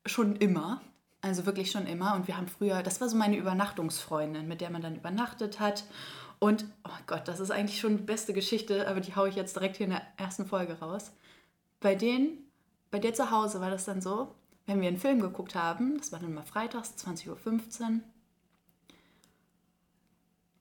schon 0.06 0.36
immer. 0.36 0.82
Also 1.22 1.46
wirklich 1.46 1.72
schon 1.72 1.88
immer. 1.88 2.16
Und 2.16 2.28
wir 2.28 2.36
haben 2.36 2.48
früher, 2.48 2.84
das 2.84 3.00
war 3.00 3.08
so 3.08 3.16
meine 3.16 3.38
Übernachtungsfreundin, 3.38 4.48
mit 4.48 4.62
der 4.62 4.70
man 4.70 4.82
dann 4.82 4.96
übernachtet 4.96 5.60
hat. 5.60 5.86
Und, 6.44 6.66
oh 6.84 6.90
Gott, 7.08 7.30
das 7.30 7.40
ist 7.40 7.52
eigentlich 7.52 7.80
schon 7.80 7.96
die 7.96 8.04
beste 8.04 8.34
Geschichte, 8.34 8.86
aber 8.90 9.00
die 9.00 9.16
haue 9.16 9.30
ich 9.30 9.36
jetzt 9.36 9.56
direkt 9.56 9.78
hier 9.78 9.86
in 9.86 9.94
der 9.94 10.06
ersten 10.18 10.46
Folge 10.46 10.78
raus. 10.78 11.14
Bei 11.80 11.96
denen, 11.96 12.38
bei 12.92 13.00
der 13.00 13.14
zu 13.14 13.32
Hause 13.32 13.62
war 13.62 13.70
das 13.70 13.86
dann 13.86 14.02
so, 14.02 14.36
wenn 14.66 14.82
wir 14.82 14.90
einen 14.90 14.98
Film 14.98 15.22
geguckt 15.22 15.56
haben, 15.56 15.98
das 16.00 16.12
war 16.12 16.20
dann 16.20 16.34
mal 16.34 16.44
freitags, 16.44 16.96
20.15 16.98 17.30
Uhr, 17.30 18.00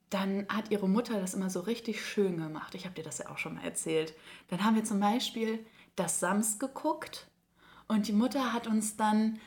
dann 0.08 0.46
hat 0.48 0.70
ihre 0.70 0.88
Mutter 0.88 1.20
das 1.20 1.34
immer 1.34 1.50
so 1.50 1.58
richtig 1.58 2.06
schön 2.06 2.36
gemacht. 2.36 2.76
Ich 2.76 2.84
habe 2.84 2.94
dir 2.94 3.02
das 3.02 3.18
ja 3.18 3.28
auch 3.28 3.38
schon 3.38 3.54
mal 3.54 3.64
erzählt. 3.64 4.14
Dann 4.50 4.62
haben 4.62 4.76
wir 4.76 4.84
zum 4.84 5.00
Beispiel 5.00 5.66
das 5.96 6.20
Sams 6.20 6.60
geguckt 6.60 7.26
und 7.88 8.06
die 8.06 8.12
Mutter 8.12 8.52
hat 8.52 8.68
uns 8.68 8.96
dann 8.96 9.40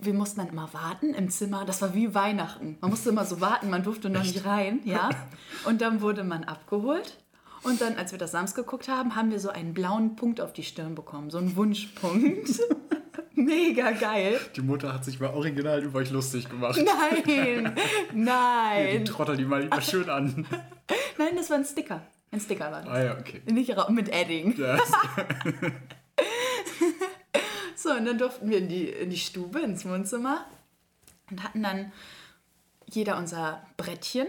wir 0.00 0.14
mussten 0.14 0.40
dann 0.40 0.48
immer 0.48 0.72
warten 0.72 1.14
im 1.14 1.28
Zimmer. 1.30 1.64
Das 1.64 1.82
war 1.82 1.94
wie 1.94 2.14
Weihnachten. 2.14 2.78
Man 2.80 2.90
musste 2.90 3.10
immer 3.10 3.24
so 3.24 3.40
warten, 3.40 3.70
man 3.70 3.82
durfte 3.82 4.10
noch 4.10 4.22
Echt? 4.22 4.34
nicht 4.34 4.46
rein, 4.46 4.80
ja. 4.84 5.10
Und 5.64 5.80
dann 5.80 6.00
wurde 6.00 6.24
man 6.24 6.44
abgeholt. 6.44 7.18
Und 7.62 7.80
dann, 7.80 7.96
als 7.96 8.12
wir 8.12 8.18
das 8.18 8.32
Sams 8.32 8.54
geguckt 8.54 8.88
haben, 8.88 9.16
haben 9.16 9.30
wir 9.30 9.40
so 9.40 9.48
einen 9.48 9.72
blauen 9.72 10.16
Punkt 10.16 10.40
auf 10.40 10.52
die 10.52 10.62
Stirn 10.62 10.94
bekommen, 10.94 11.30
so 11.30 11.38
einen 11.38 11.56
Wunschpunkt. 11.56 12.60
Mega 13.34 13.90
geil. 13.90 14.38
Die 14.54 14.60
Mutter 14.60 14.92
hat 14.92 15.04
sich 15.04 15.18
mal 15.18 15.30
original 15.30 15.82
über 15.82 15.98
euch 15.98 16.10
lustig 16.10 16.48
gemacht. 16.48 16.78
Nein, 16.78 17.74
nein. 18.14 18.86
Ja, 18.86 18.98
die 18.98 19.04
Trottel, 19.04 19.36
die 19.36 19.44
mal 19.44 19.62
lieber 19.62 19.80
schön 19.80 20.08
an. 20.08 20.46
Nein, 21.18 21.36
das 21.36 21.50
war 21.50 21.56
ein 21.56 21.64
Sticker. 21.64 22.02
Ein 22.30 22.40
Sticker 22.40 22.70
war 22.70 22.82
das. 22.82 22.90
Ah 22.90 23.02
ja, 23.02 23.18
okay. 23.18 23.42
Nicht 23.46 23.74
mit 23.90 24.08
Edding. 24.08 24.56
Yes. 24.56 24.92
so, 27.84 27.90
und 27.92 28.04
dann 28.04 28.18
durften 28.18 28.50
wir 28.50 28.58
in 28.58 28.68
die, 28.68 28.88
in 28.88 29.10
die 29.10 29.18
Stube, 29.18 29.60
ins 29.60 29.84
Wohnzimmer 29.84 30.44
und 31.30 31.42
hatten 31.42 31.62
dann 31.62 31.92
jeder 32.86 33.16
unser 33.16 33.64
Brettchen. 33.76 34.26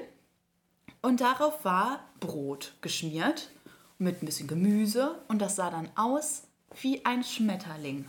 Und 1.02 1.22
darauf 1.22 1.66
war 1.66 2.00
Brot 2.20 2.74
geschmiert 2.82 3.50
mit 3.98 4.22
ein 4.22 4.26
bisschen 4.26 4.48
Gemüse 4.48 5.20
und 5.28 5.42
das 5.42 5.56
sah 5.56 5.70
dann 5.70 5.90
aus 5.96 6.44
wie 6.82 7.06
ein 7.06 7.24
Schmetterling 7.24 8.06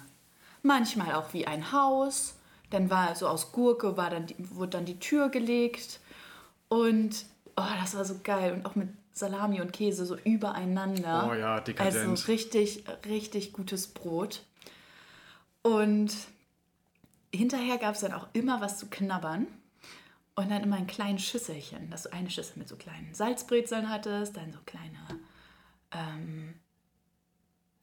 manchmal 0.67 1.15
auch 1.15 1.33
wie 1.33 1.47
ein 1.47 1.73
Haus. 1.73 2.35
Dann 2.71 2.91
war 2.91 3.15
so 3.15 3.29
aus 3.29 3.53
Gurke 3.53 3.97
war 3.97 4.11
dann 4.11 4.27
die, 4.27 4.35
wurde 4.51 4.71
dann 4.71 4.85
die 4.85 4.99
Tür 4.99 5.29
gelegt 5.29 6.01
und 6.69 7.25
oh, 7.57 7.63
das 7.81 7.95
war 7.97 8.05
so 8.05 8.17
geil 8.23 8.53
und 8.53 8.67
auch 8.67 8.75
mit 8.75 8.89
Salami 9.13 9.61
und 9.61 9.73
Käse 9.73 10.05
so 10.05 10.17
übereinander. 10.17 11.29
Oh 11.31 11.35
ja, 11.35 11.61
dekadent. 11.61 11.97
Also 11.97 12.27
richtig, 12.27 12.85
richtig 13.07 13.53
gutes 13.53 13.87
Brot. 13.87 14.43
Und 15.67 16.15
hinterher 17.35 17.79
gab 17.79 17.97
es 17.97 18.03
dann 18.03 18.13
auch 18.13 18.29
immer 18.35 18.61
was 18.61 18.79
zu 18.79 18.87
knabbern. 18.87 19.49
Und 20.37 20.51
dann 20.51 20.63
immer 20.63 20.77
ein 20.77 20.87
kleines 20.87 21.23
Schüsselchen, 21.25 21.91
dass 21.91 22.05
du 22.05 22.13
eine 22.13 22.31
Schüssel 22.31 22.59
mit 22.59 22.69
so 22.69 22.77
kleinen 22.77 23.15
Salzbrezeln 23.15 23.89
hattest, 23.89 24.37
dann 24.37 24.53
so 24.53 24.59
kleine 24.67 24.99
ähm, 25.91 26.55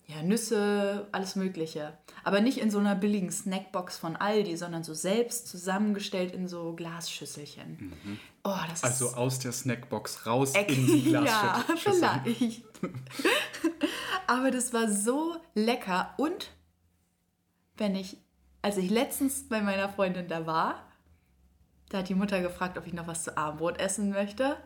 ja, 0.05 0.21
Nüsse, 0.21 1.07
alles 1.11 1.35
Mögliche. 1.35 1.97
Aber 2.23 2.39
nicht 2.39 2.59
in 2.59 2.71
so 2.71 2.77
einer 2.77 2.95
billigen 2.95 3.31
Snackbox 3.31 3.97
von 3.97 4.15
Aldi, 4.15 4.55
sondern 4.55 4.83
so 4.83 4.93
selbst 4.93 5.47
zusammengestellt 5.47 6.33
in 6.33 6.47
so 6.47 6.73
Glasschüsselchen. 6.75 7.95
Mhm. 8.03 8.19
Oh, 8.45 8.55
das 8.69 8.83
also 8.83 9.09
aus 9.09 9.39
der 9.39 9.51
Snackbox 9.51 10.25
raus 10.25 10.53
Eck 10.53 10.69
in 10.69 10.85
die 10.85 11.03
Glasschüsselchen. 11.09 11.65
ja, 11.67 12.21
vielleicht. 12.21 12.63
Aber 14.27 14.51
das 14.51 14.71
war 14.71 14.89
so 14.89 15.35
lecker. 15.53 16.13
Und 16.17 16.51
wenn 17.77 17.95
ich, 17.95 18.17
als 18.61 18.77
ich 18.77 18.89
letztens 18.89 19.47
bei 19.47 19.61
meiner 19.61 19.89
Freundin 19.89 20.27
da 20.27 20.45
war, 20.45 20.87
da 21.89 21.99
hat 21.99 22.09
die 22.09 22.15
Mutter 22.15 22.41
gefragt, 22.41 22.77
ob 22.77 22.87
ich 22.87 22.93
noch 22.93 23.07
was 23.07 23.23
zu 23.23 23.37
Abendbrot 23.37 23.79
essen 23.79 24.09
möchte. 24.09 24.57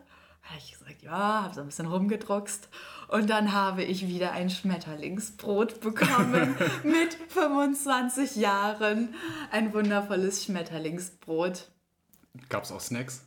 Da 0.42 0.48
habe 0.48 0.58
ich 0.58 0.72
gesagt, 0.72 1.02
ja, 1.02 1.42
habe 1.42 1.54
so 1.54 1.60
ein 1.60 1.66
bisschen 1.66 1.86
rumgedruckst. 1.86 2.68
Und 3.08 3.28
dann 3.28 3.52
habe 3.52 3.82
ich 3.82 4.06
wieder 4.06 4.32
ein 4.32 4.48
Schmetterlingsbrot 4.48 5.80
bekommen 5.80 6.56
mit 6.84 7.14
25 7.28 8.36
Jahren. 8.36 9.14
Ein 9.50 9.74
wundervolles 9.74 10.44
Schmetterlingsbrot. 10.44 11.68
Gab 12.48 12.64
es 12.64 12.72
auch 12.72 12.80
Snacks? 12.80 13.24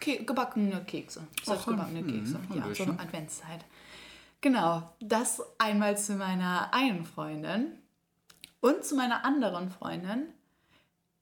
Ke 0.00 0.24
gebackene 0.24 0.84
Kekse. 0.84 1.26
Selbstgebackene 1.42 2.00
hm, 2.00 2.06
Kekse. 2.08 2.40
Mh, 2.48 2.56
ja, 2.56 2.74
so 2.74 2.82
Adventszeit. 2.84 3.64
Genau, 4.40 4.94
das 5.00 5.40
einmal 5.58 5.96
zu 5.96 6.16
meiner 6.16 6.74
einen 6.74 7.06
Freundin 7.06 7.78
und 8.64 8.82
zu 8.82 8.94
meiner 8.94 9.26
anderen 9.26 9.68
Freundin. 9.68 10.24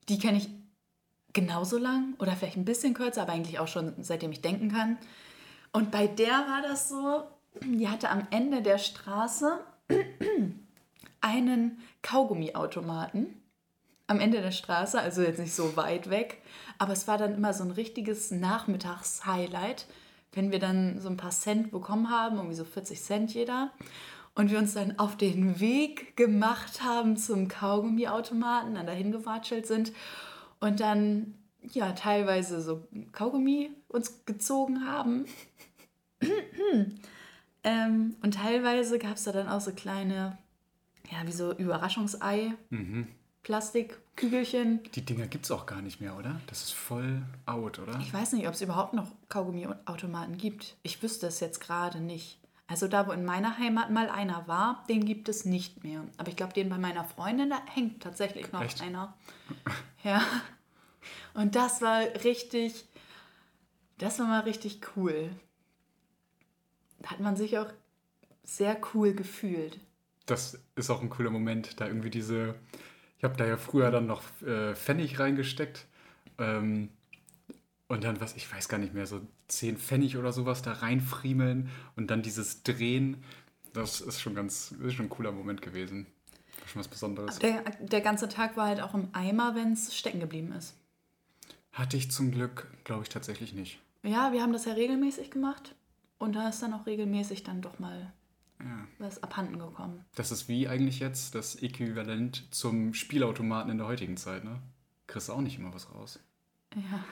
Die 0.08 0.20
kenne 0.20 0.38
ich 0.38 0.48
genauso 1.32 1.76
lang 1.76 2.14
oder 2.20 2.36
vielleicht 2.36 2.56
ein 2.56 2.64
bisschen 2.64 2.94
kürzer, 2.94 3.22
aber 3.22 3.32
eigentlich 3.32 3.58
auch 3.58 3.66
schon 3.66 3.94
seitdem 3.98 4.30
ich 4.30 4.42
denken 4.42 4.70
kann. 4.70 4.96
Und 5.72 5.90
bei 5.90 6.06
der 6.06 6.30
war 6.30 6.62
das 6.62 6.88
so, 6.88 7.24
die 7.64 7.88
hatte 7.88 8.10
am 8.10 8.28
Ende 8.30 8.62
der 8.62 8.78
Straße 8.78 9.58
einen 11.20 11.82
Kaugummiautomaten. 12.02 13.42
Am 14.06 14.20
Ende 14.20 14.40
der 14.40 14.52
Straße, 14.52 15.00
also 15.00 15.22
jetzt 15.22 15.40
nicht 15.40 15.54
so 15.54 15.76
weit 15.76 16.10
weg, 16.10 16.42
aber 16.78 16.92
es 16.92 17.08
war 17.08 17.18
dann 17.18 17.34
immer 17.34 17.54
so 17.54 17.64
ein 17.64 17.72
richtiges 17.72 18.30
Nachmittagshighlight, 18.30 19.86
wenn 20.32 20.52
wir 20.52 20.60
dann 20.60 21.00
so 21.00 21.08
ein 21.08 21.16
paar 21.16 21.30
Cent 21.30 21.72
bekommen 21.72 22.08
haben, 22.08 22.36
irgendwie 22.36 22.54
so 22.54 22.64
40 22.64 23.02
Cent 23.02 23.34
jeder, 23.34 23.72
und 24.34 24.50
wir 24.50 24.58
uns 24.58 24.74
dann 24.74 24.98
auf 24.98 25.16
den 25.16 25.60
Weg 25.60 26.16
gemacht 26.16 26.82
haben 26.82 27.16
zum 27.16 27.48
Kaugummiautomaten, 27.48 28.74
dann 28.74 28.86
dahin 28.86 29.12
gewatschelt 29.12 29.66
sind 29.66 29.92
und 30.60 30.80
dann 30.80 31.34
ja 31.60 31.92
teilweise 31.92 32.60
so 32.60 32.86
Kaugummi 33.12 33.70
uns 33.88 34.24
gezogen 34.24 34.86
haben. 34.86 35.26
ähm, 37.64 38.16
und 38.22 38.34
teilweise 38.34 38.98
gab 38.98 39.16
es 39.16 39.24
da 39.24 39.32
dann 39.32 39.48
auch 39.48 39.60
so 39.60 39.72
kleine, 39.72 40.38
ja, 41.10 41.26
wie 41.26 41.32
so 41.32 41.52
Überraschungsei, 41.52 42.54
mhm. 42.70 43.08
Plastikkügelchen. 43.42 44.80
Die 44.94 45.04
Dinger 45.04 45.26
gibt 45.26 45.44
es 45.44 45.50
auch 45.50 45.66
gar 45.66 45.82
nicht 45.82 46.00
mehr, 46.00 46.16
oder? 46.16 46.40
Das 46.46 46.62
ist 46.62 46.72
voll 46.72 47.22
out, 47.44 47.80
oder? 47.80 47.98
Ich 48.00 48.14
weiß 48.14 48.32
nicht, 48.34 48.46
ob 48.46 48.54
es 48.54 48.62
überhaupt 48.62 48.94
noch 48.94 49.08
Kaugummiautomaten 49.28 50.38
gibt. 50.38 50.76
Ich 50.82 51.02
wüsste 51.02 51.26
es 51.26 51.40
jetzt 51.40 51.60
gerade 51.60 52.00
nicht. 52.00 52.38
Also 52.72 52.88
da, 52.88 53.06
wo 53.06 53.12
in 53.12 53.26
meiner 53.26 53.58
Heimat 53.58 53.90
mal 53.90 54.08
einer 54.08 54.48
war, 54.48 54.82
den 54.88 55.04
gibt 55.04 55.28
es 55.28 55.44
nicht 55.44 55.84
mehr. 55.84 56.06
Aber 56.16 56.30
ich 56.30 56.36
glaube, 56.36 56.54
den 56.54 56.70
bei 56.70 56.78
meiner 56.78 57.04
Freundin, 57.04 57.50
da 57.50 57.60
hängt 57.66 58.02
tatsächlich 58.02 58.50
noch 58.50 58.62
Echt? 58.62 58.80
einer. 58.80 59.14
Ja. 60.04 60.22
Und 61.34 61.54
das 61.54 61.82
war 61.82 62.00
richtig, 62.24 62.86
das 63.98 64.18
war 64.18 64.26
mal 64.26 64.40
richtig 64.40 64.80
cool. 64.96 65.30
Da 67.00 67.10
hat 67.10 67.20
man 67.20 67.36
sich 67.36 67.58
auch 67.58 67.70
sehr 68.42 68.80
cool 68.94 69.12
gefühlt. 69.12 69.78
Das 70.24 70.58
ist 70.74 70.88
auch 70.88 71.02
ein 71.02 71.10
cooler 71.10 71.30
Moment, 71.30 71.78
da 71.78 71.86
irgendwie 71.86 72.10
diese, 72.10 72.54
ich 73.18 73.22
habe 73.22 73.36
da 73.36 73.46
ja 73.46 73.58
früher 73.58 73.90
dann 73.90 74.06
noch 74.06 74.22
äh, 74.40 74.74
Pfennig 74.74 75.20
reingesteckt. 75.20 75.86
Ähm, 76.38 76.88
und 77.92 78.04
dann, 78.04 78.22
was, 78.22 78.34
ich 78.36 78.50
weiß 78.50 78.70
gar 78.70 78.78
nicht 78.78 78.94
mehr, 78.94 79.06
so 79.06 79.20
10 79.48 79.76
Pfennig 79.76 80.16
oder 80.16 80.32
sowas 80.32 80.62
da 80.62 80.72
reinfriemeln 80.72 81.68
und 81.94 82.10
dann 82.10 82.22
dieses 82.22 82.62
Drehen. 82.62 83.22
Das 83.74 84.00
ist 84.00 84.20
schon 84.20 84.34
ganz, 84.34 84.72
ist 84.72 84.94
schon 84.94 85.06
ein 85.06 85.10
cooler 85.10 85.30
Moment 85.30 85.60
gewesen. 85.60 86.06
Schon 86.66 86.80
was 86.80 86.88
Besonderes. 86.88 87.38
Der, 87.38 87.62
der 87.80 88.00
ganze 88.00 88.30
Tag 88.30 88.56
war 88.56 88.68
halt 88.68 88.80
auch 88.80 88.94
im 88.94 89.08
Eimer, 89.12 89.54
wenn 89.54 89.74
es 89.74 89.94
stecken 89.94 90.20
geblieben 90.20 90.52
ist. 90.52 90.74
Hatte 91.72 91.98
ich 91.98 92.10
zum 92.10 92.30
Glück, 92.30 92.66
glaube 92.84 93.02
ich, 93.02 93.10
tatsächlich 93.10 93.52
nicht. 93.52 93.78
Ja, 94.02 94.32
wir 94.32 94.40
haben 94.40 94.54
das 94.54 94.64
ja 94.64 94.72
regelmäßig 94.72 95.30
gemacht. 95.30 95.74
Und 96.16 96.34
da 96.34 96.48
ist 96.48 96.62
dann 96.62 96.72
auch 96.72 96.86
regelmäßig 96.86 97.42
dann 97.42 97.60
doch 97.60 97.78
mal 97.78 98.10
ja. 98.60 98.86
was 99.00 99.22
abhanden 99.22 99.58
gekommen. 99.58 100.02
Das 100.14 100.32
ist 100.32 100.48
wie 100.48 100.66
eigentlich 100.66 100.98
jetzt 100.98 101.34
das 101.34 101.56
Äquivalent 101.56 102.54
zum 102.54 102.94
Spielautomaten 102.94 103.70
in 103.70 103.76
der 103.76 103.86
heutigen 103.86 104.16
Zeit, 104.16 104.44
ne? 104.44 104.62
Kriegst 105.08 105.30
auch 105.30 105.42
nicht 105.42 105.58
immer 105.58 105.74
was 105.74 105.92
raus. 105.92 106.18
Ja, 106.74 107.04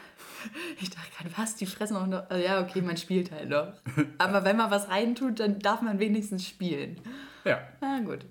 ich 0.81 0.91
dachte 0.91 1.11
gerade, 1.17 1.31
was, 1.37 1.57
die 1.57 1.67
fressen 1.67 1.97
auch 1.97 2.07
noch. 2.07 2.29
Also 2.31 2.45
ja, 2.45 2.63
okay, 2.63 2.81
man 2.83 2.97
spielt 2.97 3.31
halt 3.31 3.51
noch. 3.51 3.75
Aber 4.19 4.45
wenn 4.45 4.57
man 4.57 4.71
was 4.71 4.89
reintut, 4.89 5.41
dann 5.41 5.59
darf 5.59 5.83
man 5.83 5.99
wenigstens 5.99 6.47
spielen. 6.47 7.01
Ja. 7.45 7.61
Na 7.81 8.01
gut. 8.01 8.25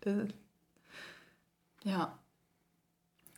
Das, 0.00 0.28
ja. 1.84 2.18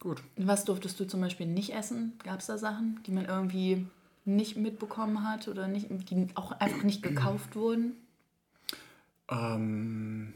Gut. 0.01 0.23
Was 0.37 0.65
durftest 0.65 1.01
du 1.01 1.07
zum 1.07 1.21
Beispiel 1.21 1.47
nicht 1.47 1.75
essen? 1.75 2.19
Gab 2.23 2.41
es 2.41 2.47
da 2.47 2.59
Sachen, 2.59 3.01
die 3.07 3.13
man 3.13 3.25
irgendwie 3.25 3.87
nicht 4.25 4.57
mitbekommen 4.57 5.29
hat 5.29 5.49
oder 5.49 5.69
nicht, 5.69 5.89
die 6.11 6.29
auch 6.35 6.53
einfach 6.53 6.83
nicht 6.83 7.03
gekauft 7.03 7.57
wurden? 7.57 7.93
Ähm, 9.29 10.35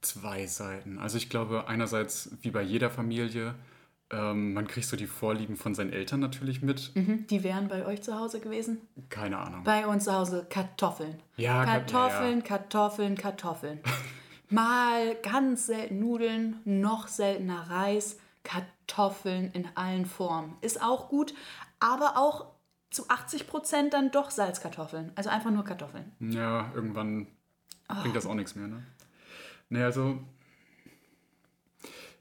zwei 0.00 0.46
Seiten. 0.46 0.98
Also 0.98 1.16
ich 1.16 1.28
glaube, 1.28 1.66
einerseits 1.68 2.30
wie 2.42 2.50
bei 2.50 2.62
jeder 2.62 2.90
Familie, 2.90 3.54
ähm, 4.12 4.52
man 4.52 4.66
kriegt 4.68 4.86
so 4.86 4.96
die 4.96 5.06
Vorlieben 5.06 5.56
von 5.56 5.74
seinen 5.74 5.92
Eltern 5.92 6.20
natürlich 6.20 6.62
mit. 6.62 6.92
Mhm. 6.94 7.26
Die 7.28 7.42
wären 7.42 7.68
bei 7.68 7.86
euch 7.86 8.02
zu 8.02 8.18
Hause 8.18 8.40
gewesen? 8.40 8.82
Keine 9.08 9.38
Ahnung. 9.38 9.64
Bei 9.64 9.86
uns 9.86 10.04
zu 10.04 10.12
Hause 10.12 10.46
Kartoffeln. 10.48 11.16
Ja, 11.36 11.64
Kartoffeln, 11.64 12.30
ja, 12.30 12.36
ja. 12.36 12.42
Kartoffeln, 12.42 13.16
Kartoffeln. 13.16 13.80
Mal 14.50 15.16
ganz 15.22 15.66
selten 15.66 15.98
Nudeln, 15.98 16.60
noch 16.66 17.08
seltener 17.08 17.70
Reis, 17.70 18.18
Kartoffeln 18.42 19.50
in 19.52 19.66
allen 19.76 20.04
Formen. 20.04 20.56
Ist 20.60 20.82
auch 20.82 21.08
gut, 21.08 21.32
aber 21.80 22.18
auch 22.18 22.52
zu 22.90 23.08
80 23.08 23.46
Prozent 23.46 23.94
dann 23.94 24.10
doch 24.10 24.30
Salzkartoffeln. 24.30 25.12
Also 25.14 25.30
einfach 25.30 25.50
nur 25.50 25.64
Kartoffeln. 25.64 26.12
Ja, 26.20 26.70
irgendwann 26.74 27.28
oh. 27.88 28.02
bringt 28.02 28.14
das 28.14 28.26
auch 28.26 28.34
nichts 28.34 28.54
mehr, 28.54 28.68
ne? 28.68 28.82
Ne, 29.70 29.84
also. 29.84 30.18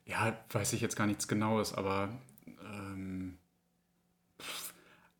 Ja, 0.05 0.37
weiß 0.51 0.73
ich 0.73 0.81
jetzt 0.81 0.95
gar 0.95 1.07
nichts 1.07 1.27
Genaues, 1.27 1.73
aber. 1.73 2.09
Ähm, 2.63 3.37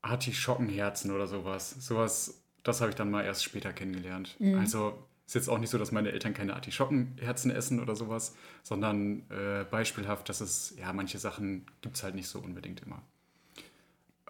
Artischockenherzen 0.04 1.12
oder 1.12 1.28
sowas. 1.28 1.70
Sowas, 1.80 2.41
das 2.63 2.82
habe 2.82 2.89
ich 2.89 2.96
dann 2.96 3.12
mal 3.12 3.24
erst 3.24 3.44
später 3.44 3.72
kennengelernt. 3.72 4.36
Mhm. 4.39 4.58
Also 4.58 4.98
Ist 5.32 5.36
jetzt 5.36 5.48
auch 5.50 5.60
nicht 5.60 5.70
so, 5.70 5.78
dass 5.78 5.94
meine 5.94 6.12
Eltern 6.12 6.34
keine 6.34 6.56
Artischockenherzen 6.56 7.52
essen 7.52 7.80
oder 7.80 7.96
sowas, 7.96 8.36
sondern 8.63 9.24
äh, 9.30 9.63
beispielhaft, 9.63 10.28
dass 10.28 10.41
es, 10.41 10.74
ja, 10.78 10.91
manche 10.91 11.20
Sachen 11.20 11.65
gibt 11.80 11.96
es 11.96 12.04
halt 12.04 12.15
nicht 12.15 12.28
so 12.28 12.39
unbedingt 12.39 12.82
immer. 12.82 13.02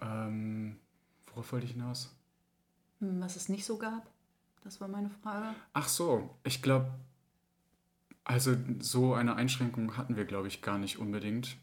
Ähm, 0.00 0.76
worauf 1.26 1.50
wollte 1.52 1.66
ich 1.66 1.72
hinaus? 1.72 2.14
Hm, 3.00 3.20
was 3.20 3.34
es 3.34 3.48
nicht 3.48 3.64
so 3.64 3.78
gab? 3.78 4.06
Das 4.62 4.80
war 4.80 4.86
meine 4.86 5.10
Frage. 5.10 5.56
Ach 5.72 5.88
so, 5.88 6.36
ich 6.44 6.62
glaube, 6.62 6.92
also 8.24 8.54
so 8.80 9.14
eine 9.14 9.36
Einschränkung 9.36 9.96
hatten 9.96 10.16
wir, 10.16 10.24
glaube 10.24 10.48
ich, 10.48 10.62
gar 10.62 10.78
nicht 10.78 10.98
unbedingt. 10.98 11.56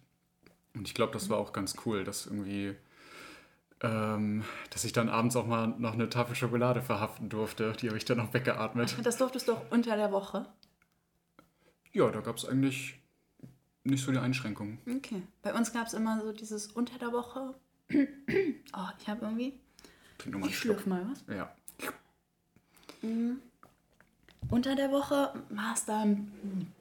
Und 0.76 0.88
ich 0.88 0.94
glaube, 0.94 1.14
das 1.14 1.30
war 1.30 1.38
auch 1.38 1.54
ganz 1.54 1.76
cool, 1.86 2.04
dass 2.04 2.26
irgendwie, 2.26 2.76
ähm, 3.82 4.44
dass 4.70 4.84
ich 4.84 4.94
dann 4.94 5.10
abends 5.10 5.36
auch 5.36 5.48
mal 5.48 5.68
noch 5.68 5.94
eine 5.94 6.10
Tafel 6.10 6.36
Schokolade 6.36 6.82
verhaften 6.82 7.30
durfte. 7.30 7.74
Die 7.74 7.88
habe 7.88 7.98
ich 7.98 8.06
dann 8.06 8.20
auch 8.20 8.34
weggeatmet. 8.34 8.98
Das 9.04 9.18
durftest 9.18 9.48
du 9.48 9.54
auch 9.54 9.72
unter 9.72 9.96
der 9.96 10.12
Woche? 10.12 10.46
Ja, 11.92 12.10
da 12.12 12.22
gab 12.22 12.38
es 12.38 12.46
eigentlich 12.46 13.00
nicht 13.84 14.04
so 14.04 14.12
die 14.12 14.20
Einschränkungen. 14.20 14.80
Okay. 14.88 15.24
Bei 15.42 15.54
uns 15.54 15.74
gab 15.74 15.88
es 15.88 15.94
immer 15.94 16.22
so 16.22 16.32
dieses 16.32 16.68
unter 16.68 17.00
der 17.00 17.12
Woche. 17.12 17.56
oh, 17.92 18.90
ich 19.00 19.08
habe 19.08 19.26
irgendwie. 19.26 19.60
Trink 20.18 20.46
ich 20.46 20.58
schlürf 20.58 20.86
mal 20.86 21.10
was. 21.10 21.24
Ja. 21.34 21.52
Mhm. 23.02 23.42
Unter 24.50 24.76
der 24.76 24.92
Woche 24.92 25.34
war 25.50 25.74
es 25.76 25.86
da 25.86 26.02
ein 26.02 26.32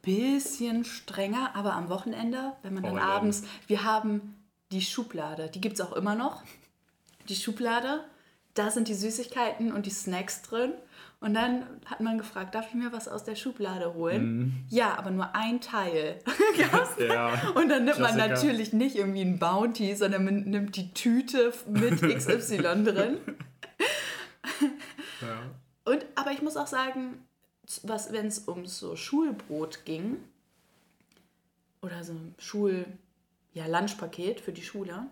bisschen 0.02 0.84
strenger, 0.84 1.54
aber 1.54 1.74
am 1.74 1.90
Wochenende, 1.90 2.52
wenn 2.62 2.74
man 2.74 2.82
dann 2.82 2.98
oh, 2.98 3.00
abends, 3.00 3.42
wir 3.66 3.84
haben 3.84 4.34
die 4.72 4.80
Schublade, 4.80 5.50
die 5.54 5.60
gibt 5.60 5.74
es 5.74 5.80
auch 5.80 5.92
immer 5.92 6.14
noch. 6.14 6.42
Die 7.28 7.36
Schublade, 7.36 8.04
da 8.54 8.70
sind 8.70 8.88
die 8.88 8.94
Süßigkeiten 8.94 9.72
und 9.72 9.84
die 9.84 9.90
Snacks 9.90 10.42
drin. 10.42 10.72
Und 11.20 11.34
dann 11.34 11.66
hat 11.84 12.00
man 12.00 12.16
gefragt, 12.16 12.54
darf 12.54 12.68
ich 12.68 12.74
mir 12.74 12.92
was 12.92 13.08
aus 13.08 13.24
der 13.24 13.34
Schublade 13.34 13.92
holen? 13.92 14.38
Mm. 14.38 14.64
Ja, 14.68 14.96
aber 14.96 15.10
nur 15.10 15.34
ein 15.34 15.60
Teil. 15.60 16.20
ja, 16.98 17.32
und 17.54 17.68
dann 17.68 17.84
nimmt 17.84 17.96
Klassiker. 17.96 18.18
man 18.18 18.30
natürlich 18.30 18.72
nicht 18.72 18.94
irgendwie 18.94 19.22
ein 19.22 19.38
Bounty, 19.38 19.96
sondern 19.96 20.24
man 20.24 20.44
nimmt 20.44 20.76
die 20.76 20.94
Tüte 20.94 21.52
mit 21.66 22.00
XY 22.18 22.84
drin. 22.84 23.18
ja. 25.20 25.42
Und, 25.84 26.06
aber 26.14 26.30
ich 26.30 26.40
muss 26.40 26.56
auch 26.56 26.68
sagen, 26.68 27.24
was, 27.82 28.12
wenn 28.12 28.26
es 28.26 28.40
um 28.40 28.66
so 28.66 28.96
Schulbrot 28.96 29.84
ging 29.84 30.18
oder 31.82 32.02
so 32.04 32.12
ein 32.12 32.34
Schul, 32.38 32.86
ja, 33.52 33.66
Lunchpaket 33.66 34.40
für 34.40 34.52
die 34.52 34.62
Schule, 34.62 35.06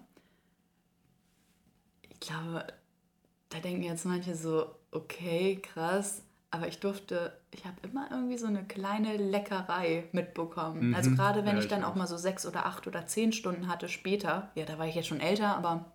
ich 2.09 2.21
glaube, 2.21 2.67
da 3.51 3.59
denken 3.59 3.83
jetzt 3.83 4.07
manche 4.07 4.35
so, 4.35 4.75
okay, 4.91 5.57
krass, 5.57 6.23
aber 6.51 6.69
ich 6.69 6.81
durfte, 6.81 7.37
ich 7.51 7.67
habe 7.67 7.77
immer 7.83 8.11
irgendwie 8.11 8.39
so 8.39 8.47
eine 8.47 8.65
kleine 8.65 9.17
Leckerei 9.17 10.09
mitbekommen. 10.13 10.89
Mhm. 10.89 10.95
Also 10.95 11.11
gerade 11.11 11.45
wenn 11.45 11.57
ja, 11.57 11.63
ich 11.63 11.69
dann 11.69 11.85
auch 11.85 11.95
mal 11.95 12.07
so 12.07 12.17
sechs 12.17 12.47
oder 12.47 12.67
acht 12.67 12.87
oder 12.87 13.07
zehn 13.07 13.33
Stunden 13.33 13.69
hatte 13.69 13.89
später, 13.89 14.51
ja, 14.55 14.65
da 14.65 14.79
war 14.79 14.87
ich 14.87 14.95
jetzt 14.95 15.09
schon 15.09 15.21
älter, 15.21 15.57
aber 15.57 15.93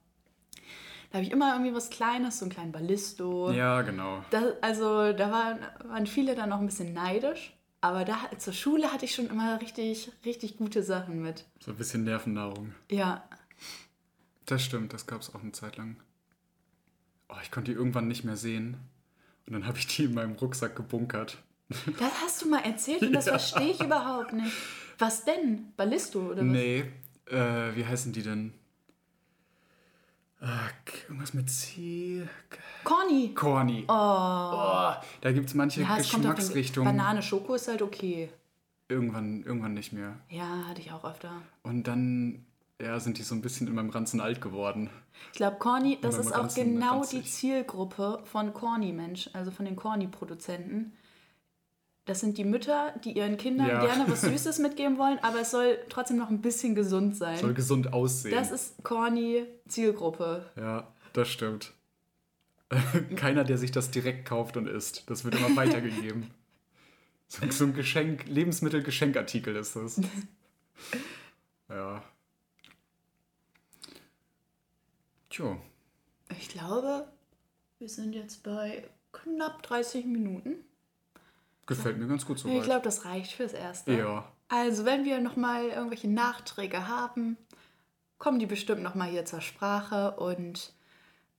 da 1.12 1.18
habe 1.18 1.26
ich 1.26 1.32
immer 1.32 1.54
irgendwie 1.54 1.74
was 1.74 1.90
Kleines, 1.90 2.40
so 2.40 2.46
einen 2.46 2.54
kleinen 2.54 2.72
Ballisto. 2.72 3.52
Ja, 3.52 3.82
genau. 3.82 4.24
Das, 4.30 4.46
also 4.62 5.12
da 5.12 5.30
waren, 5.30 5.60
waren 5.84 6.08
viele 6.08 6.36
dann 6.36 6.50
noch 6.50 6.60
ein 6.60 6.66
bisschen 6.66 6.94
neidisch. 6.94 7.54
Aber 7.82 8.06
da 8.06 8.18
zur 8.38 8.54
Schule 8.54 8.94
hatte 8.94 9.06
ich 9.06 9.14
schon 9.14 9.28
immer 9.28 9.60
richtig, 9.60 10.12
richtig 10.24 10.58
gute 10.58 10.84
Sachen 10.84 11.22
mit. 11.22 11.46
So 11.60 11.72
ein 11.72 11.78
bisschen 11.78 12.06
Nervennahrung. 12.06 12.74
Ja. 12.90 13.28
Das 14.46 14.64
stimmt, 14.64 14.94
das 14.94 15.06
gab 15.06 15.22
es 15.22 15.34
auch 15.36 15.42
eine 15.42 15.52
Zeit 15.52 15.78
lang. 15.78 15.98
Oh, 17.28 17.36
ich 17.42 17.52
konnte 17.52 17.72
die 17.72 17.78
irgendwann 17.78 18.08
nicht 18.08 18.24
mehr 18.24 18.38
sehen. 18.38 18.78
Und 19.48 19.54
dann 19.54 19.68
habe 19.68 19.80
ich 19.80 19.88
die 19.88 20.06
in 20.06 20.14
meinem 20.14 20.34
Rucksack 20.34 20.76
gebunkert. 20.76 21.40
Das 22.00 22.22
hast 22.22 22.42
du 22.42 22.50
mal 22.50 22.60
erzählt 22.60 23.02
und 23.02 23.14
das 23.14 23.26
ja. 23.28 23.38
verstehe 23.38 23.72
ich 23.72 23.82
überhaupt 23.82 24.32
nicht. 24.34 24.52
Was 24.98 25.26
denn? 25.26 25.74
Ballisto 25.76 26.20
oder 26.20 26.38
was? 26.38 26.44
Nee, 26.44 26.86
äh, 27.26 27.76
wie 27.76 27.86
heißen 27.86 28.14
die 28.14 28.24
denn? 28.24 28.54
Irgendwas 30.42 31.34
mit 31.34 31.50
C. 31.50 32.28
Corny. 32.84 33.34
Corny. 33.34 33.86
Oh. 33.88 33.92
oh 33.92 34.94
da 35.22 35.32
gibt 35.32 35.50
es 35.50 35.54
manche 35.54 35.82
ja, 35.82 35.98
Geschmacksrichtungen. 35.98 36.96
Banane, 36.96 37.22
Schoko 37.22 37.56
ist 37.56 37.68
halt 37.68 37.82
okay. 37.82 38.30
Irgendwann, 38.88 39.44
irgendwann 39.44 39.74
nicht 39.74 39.94
mehr. 39.94 40.18
Ja, 40.30 40.68
hatte 40.68 40.82
ich 40.82 40.92
auch 40.92 41.06
öfter. 41.06 41.42
Und 41.64 41.88
dann 41.88 42.46
ja, 42.82 43.00
sind 43.00 43.18
die 43.18 43.24
so 43.24 43.36
ein 43.36 43.42
bisschen 43.42 43.68
in 43.68 43.76
meinem 43.76 43.92
Ranzen 43.92 44.20
alt 44.20 44.42
geworden. 44.42 44.90
Ich 45.32 45.38
glaube, 45.38 45.58
Corny, 45.58 46.00
das 46.02 46.18
ist 46.18 46.34
auch 46.34 46.54
genau 46.54 46.98
ranzig. 46.98 47.24
die 47.24 47.30
Zielgruppe 47.30 48.22
von 48.26 48.54
Corny-Mensch, 48.54 49.30
also 49.34 49.52
von 49.52 49.66
den 49.66 49.76
Corny-Produzenten. 49.76 50.94
Das 52.06 52.20
sind 52.20 52.38
die 52.38 52.44
Mütter, 52.44 52.94
die 53.04 53.12
ihren 53.12 53.38
Kindern 53.38 53.68
ja. 53.68 53.86
gerne 53.86 54.10
was 54.12 54.22
Süßes 54.22 54.60
mitgeben 54.60 54.98
wollen, 54.98 55.20
aber 55.22 55.42
es 55.42 55.52
soll 55.52 55.78
trotzdem 55.90 56.18
noch 56.18 56.30
ein 56.30 56.42
bisschen 56.42 56.74
gesund 56.74 57.16
sein. 57.16 57.38
Soll 57.38 57.54
gesund 57.54 57.94
aussehen. 57.94 58.34
Das 58.34 58.52
ist 58.52 58.84
corny 58.84 59.46
Zielgruppe. 59.68 60.50
Ja, 60.56 60.88
das 61.14 61.30
stimmt. 61.30 61.74
Keiner, 63.16 63.44
der 63.44 63.58
sich 63.58 63.72
das 63.72 63.92
direkt 63.92 64.28
kauft 64.28 64.58
und 64.58 64.68
isst. 64.68 65.10
Das 65.10 65.24
wird 65.24 65.36
immer 65.36 65.56
weitergegeben. 65.56 66.32
So, 67.28 67.50
so 67.50 67.64
ein 67.66 67.74
Geschenk, 67.74 68.28
Lebensmittel-Geschenkartikel 68.28 69.56
ist 69.56 69.76
das. 69.76 70.02
ja. 71.70 72.04
Tja. 75.30 75.58
Ich 76.38 76.50
glaube, 76.50 77.08
wir 77.80 77.88
sind 77.88 78.14
jetzt 78.14 78.44
bei 78.44 78.84
knapp 79.12 79.64
30 79.64 80.06
Minuten. 80.06 80.66
Gefällt 81.66 81.98
mir 81.98 82.08
ganz 82.08 82.26
gut 82.26 82.40
so. 82.40 82.50
Ich 82.50 82.64
glaube, 82.64 82.84
das 82.84 83.06
reicht 83.06 83.34
fürs 83.34 83.54
Erste. 83.54 83.94
Ja. 83.94 84.26
Also, 84.50 84.86
wenn 84.86 85.06
wir 85.06 85.22
nochmal 85.22 85.66
irgendwelche 85.66 86.10
Nachträge 86.10 86.88
haben, 86.88 87.38
kommen 88.18 88.40
die 88.40 88.46
bestimmt 88.46 88.84
nochmal 88.84 89.10
hier 89.10 89.26
zur 89.26 89.42
Sprache. 89.42 90.12
Und 90.12 90.74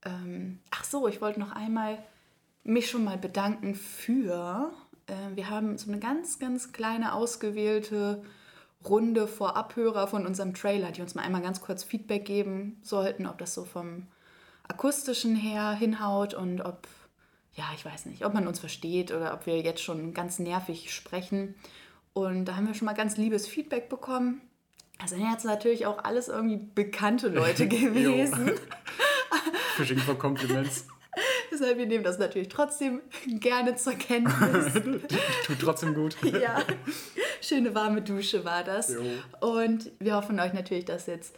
ähm, 0.05 0.61
ach 0.71 0.85
so, 0.85 1.09
ich 1.09 1.21
wollte 1.21 1.41
noch 1.41 1.53
einmal 1.53 1.99
mich 2.65 2.91
schon 2.91 3.05
mal 3.05 3.19
bedanken 3.19 3.75
für. 3.75 4.73
Äh, 5.07 5.37
wir 5.37 5.51
haben 5.51 5.77
so 5.79 5.91
eine 5.91 6.01
ganz, 6.01 6.39
ganz 6.39 6.73
kleine 6.73 7.15
ausgewählte 7.15 8.23
Runde 8.85 9.29
vor 9.29 9.57
Abhörer 9.57 10.09
von 10.09 10.27
unserem 10.27 10.55
Trailer, 10.55 10.91
die 10.91 11.03
uns 11.03 11.15
mal 11.15 11.23
einmal 11.23 11.43
ganz 11.43 11.61
kurz 11.61 11.85
Feedback 11.85 12.25
geben 12.25 12.81
sollten, 12.83 13.27
ob 13.27 13.39
das 13.39 13.55
so 13.55 13.65
vom 13.65 14.07
akustischen 14.67 15.37
her 15.37 15.73
hinhaut 15.73 16.35
und 16.35 16.61
ob 16.61 16.89
ja, 17.55 17.65
ich 17.75 17.85
weiß 17.85 18.07
nicht, 18.07 18.25
ob 18.25 18.33
man 18.35 18.47
uns 18.47 18.59
versteht 18.59 19.13
oder 19.13 19.35
ob 19.35 19.47
wir 19.47 19.61
jetzt 19.61 19.83
schon 19.83 20.15
ganz 20.15 20.39
nervig 20.39 20.93
sprechen. 20.93 21.55
Und 22.15 22.47
da 22.47 22.57
haben 22.57 22.67
wir 22.67 22.75
schon 22.75 22.87
mal 22.87 22.95
ganz 22.95 23.17
liebes 23.17 23.47
Feedback 23.47 23.89
bekommen. 23.89 24.41
Also 24.99 25.17
sind 25.17 25.31
jetzt 25.31 25.45
natürlich 25.45 25.87
auch 25.87 26.03
alles 26.05 26.29
irgendwie 26.29 26.61
bekannte 26.75 27.29
Leute 27.29 27.69
gewesen. 27.69 28.53
Fishing 29.77 29.99
for 29.99 30.19
Compliments. 30.19 30.87
Deshalb, 31.51 31.77
wir 31.77 31.87
nehmen 31.87 32.05
das 32.05 32.19
natürlich 32.19 32.49
trotzdem 32.49 33.03
gerne 33.27 33.77
zur 33.77 33.95
Kenntnis. 33.95 34.73
Tut 35.45 35.59
trotzdem 35.61 35.95
gut. 35.95 36.17
ja, 36.23 36.63
schöne 37.43 37.75
warme 37.75 38.01
Dusche 38.01 38.47
war 38.47 38.65
das. 38.65 38.95
Jo. 38.95 39.03
Und 39.47 39.91
wir 39.99 40.17
hoffen 40.17 40.41
euch 40.41 40.55
natürlich, 40.55 40.87
dass 40.87 41.07
jetzt 41.07 41.35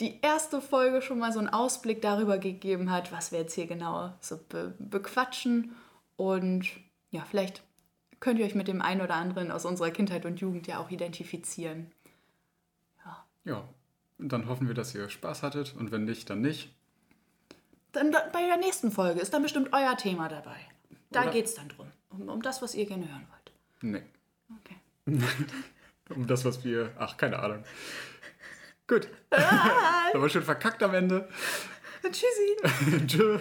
die 0.00 0.18
erste 0.22 0.60
Folge 0.60 1.02
schon 1.02 1.18
mal 1.18 1.32
so 1.32 1.38
einen 1.38 1.48
Ausblick 1.48 2.00
darüber 2.02 2.38
gegeben 2.38 2.90
hat, 2.90 3.12
was 3.12 3.32
wir 3.32 3.40
jetzt 3.40 3.54
hier 3.54 3.66
genau 3.66 4.12
so 4.20 4.38
be 4.48 4.74
bequatschen. 4.78 5.76
Und 6.16 6.66
ja, 7.10 7.24
vielleicht 7.30 7.62
könnt 8.18 8.38
ihr 8.38 8.46
euch 8.46 8.54
mit 8.54 8.68
dem 8.68 8.82
einen 8.82 9.00
oder 9.00 9.14
anderen 9.14 9.50
aus 9.50 9.64
unserer 9.64 9.90
Kindheit 9.90 10.24
und 10.24 10.40
Jugend 10.40 10.66
ja 10.66 10.78
auch 10.78 10.90
identifizieren. 10.90 11.90
Ja. 13.04 13.24
Ja, 13.44 13.68
dann 14.18 14.48
hoffen 14.48 14.66
wir, 14.66 14.74
dass 14.74 14.94
ihr 14.94 15.08
Spaß 15.08 15.42
hattet 15.42 15.74
und 15.76 15.92
wenn 15.92 16.04
nicht, 16.04 16.30
dann 16.30 16.40
nicht. 16.40 16.72
Dann 17.92 18.10
bei 18.10 18.46
der 18.46 18.56
nächsten 18.56 18.90
Folge 18.90 19.20
ist 19.20 19.34
dann 19.34 19.42
bestimmt 19.42 19.70
euer 19.72 19.96
Thema 19.96 20.28
dabei. 20.28 20.56
Da 21.10 21.24
geht 21.26 21.46
es 21.46 21.54
dann 21.54 21.68
drum. 21.68 21.88
Um, 22.10 22.28
um 22.28 22.42
das, 22.42 22.62
was 22.62 22.74
ihr 22.74 22.86
gerne 22.86 23.08
hören 23.08 23.26
wollt. 23.30 23.52
Nee. 23.82 24.02
Okay. 24.60 24.76
um 26.14 26.26
das, 26.26 26.44
was 26.44 26.64
wir. 26.64 26.92
Ach, 26.98 27.16
keine 27.16 27.40
Ahnung. 27.40 27.64
Gut. 28.90 29.06
Ah. 29.30 30.10
Aber 30.12 30.28
schön 30.28 30.42
verkackt 30.42 30.82
am 30.82 30.94
Ende. 30.94 31.28
Tschüssi. 32.02 33.06
Tschüss. 33.06 33.40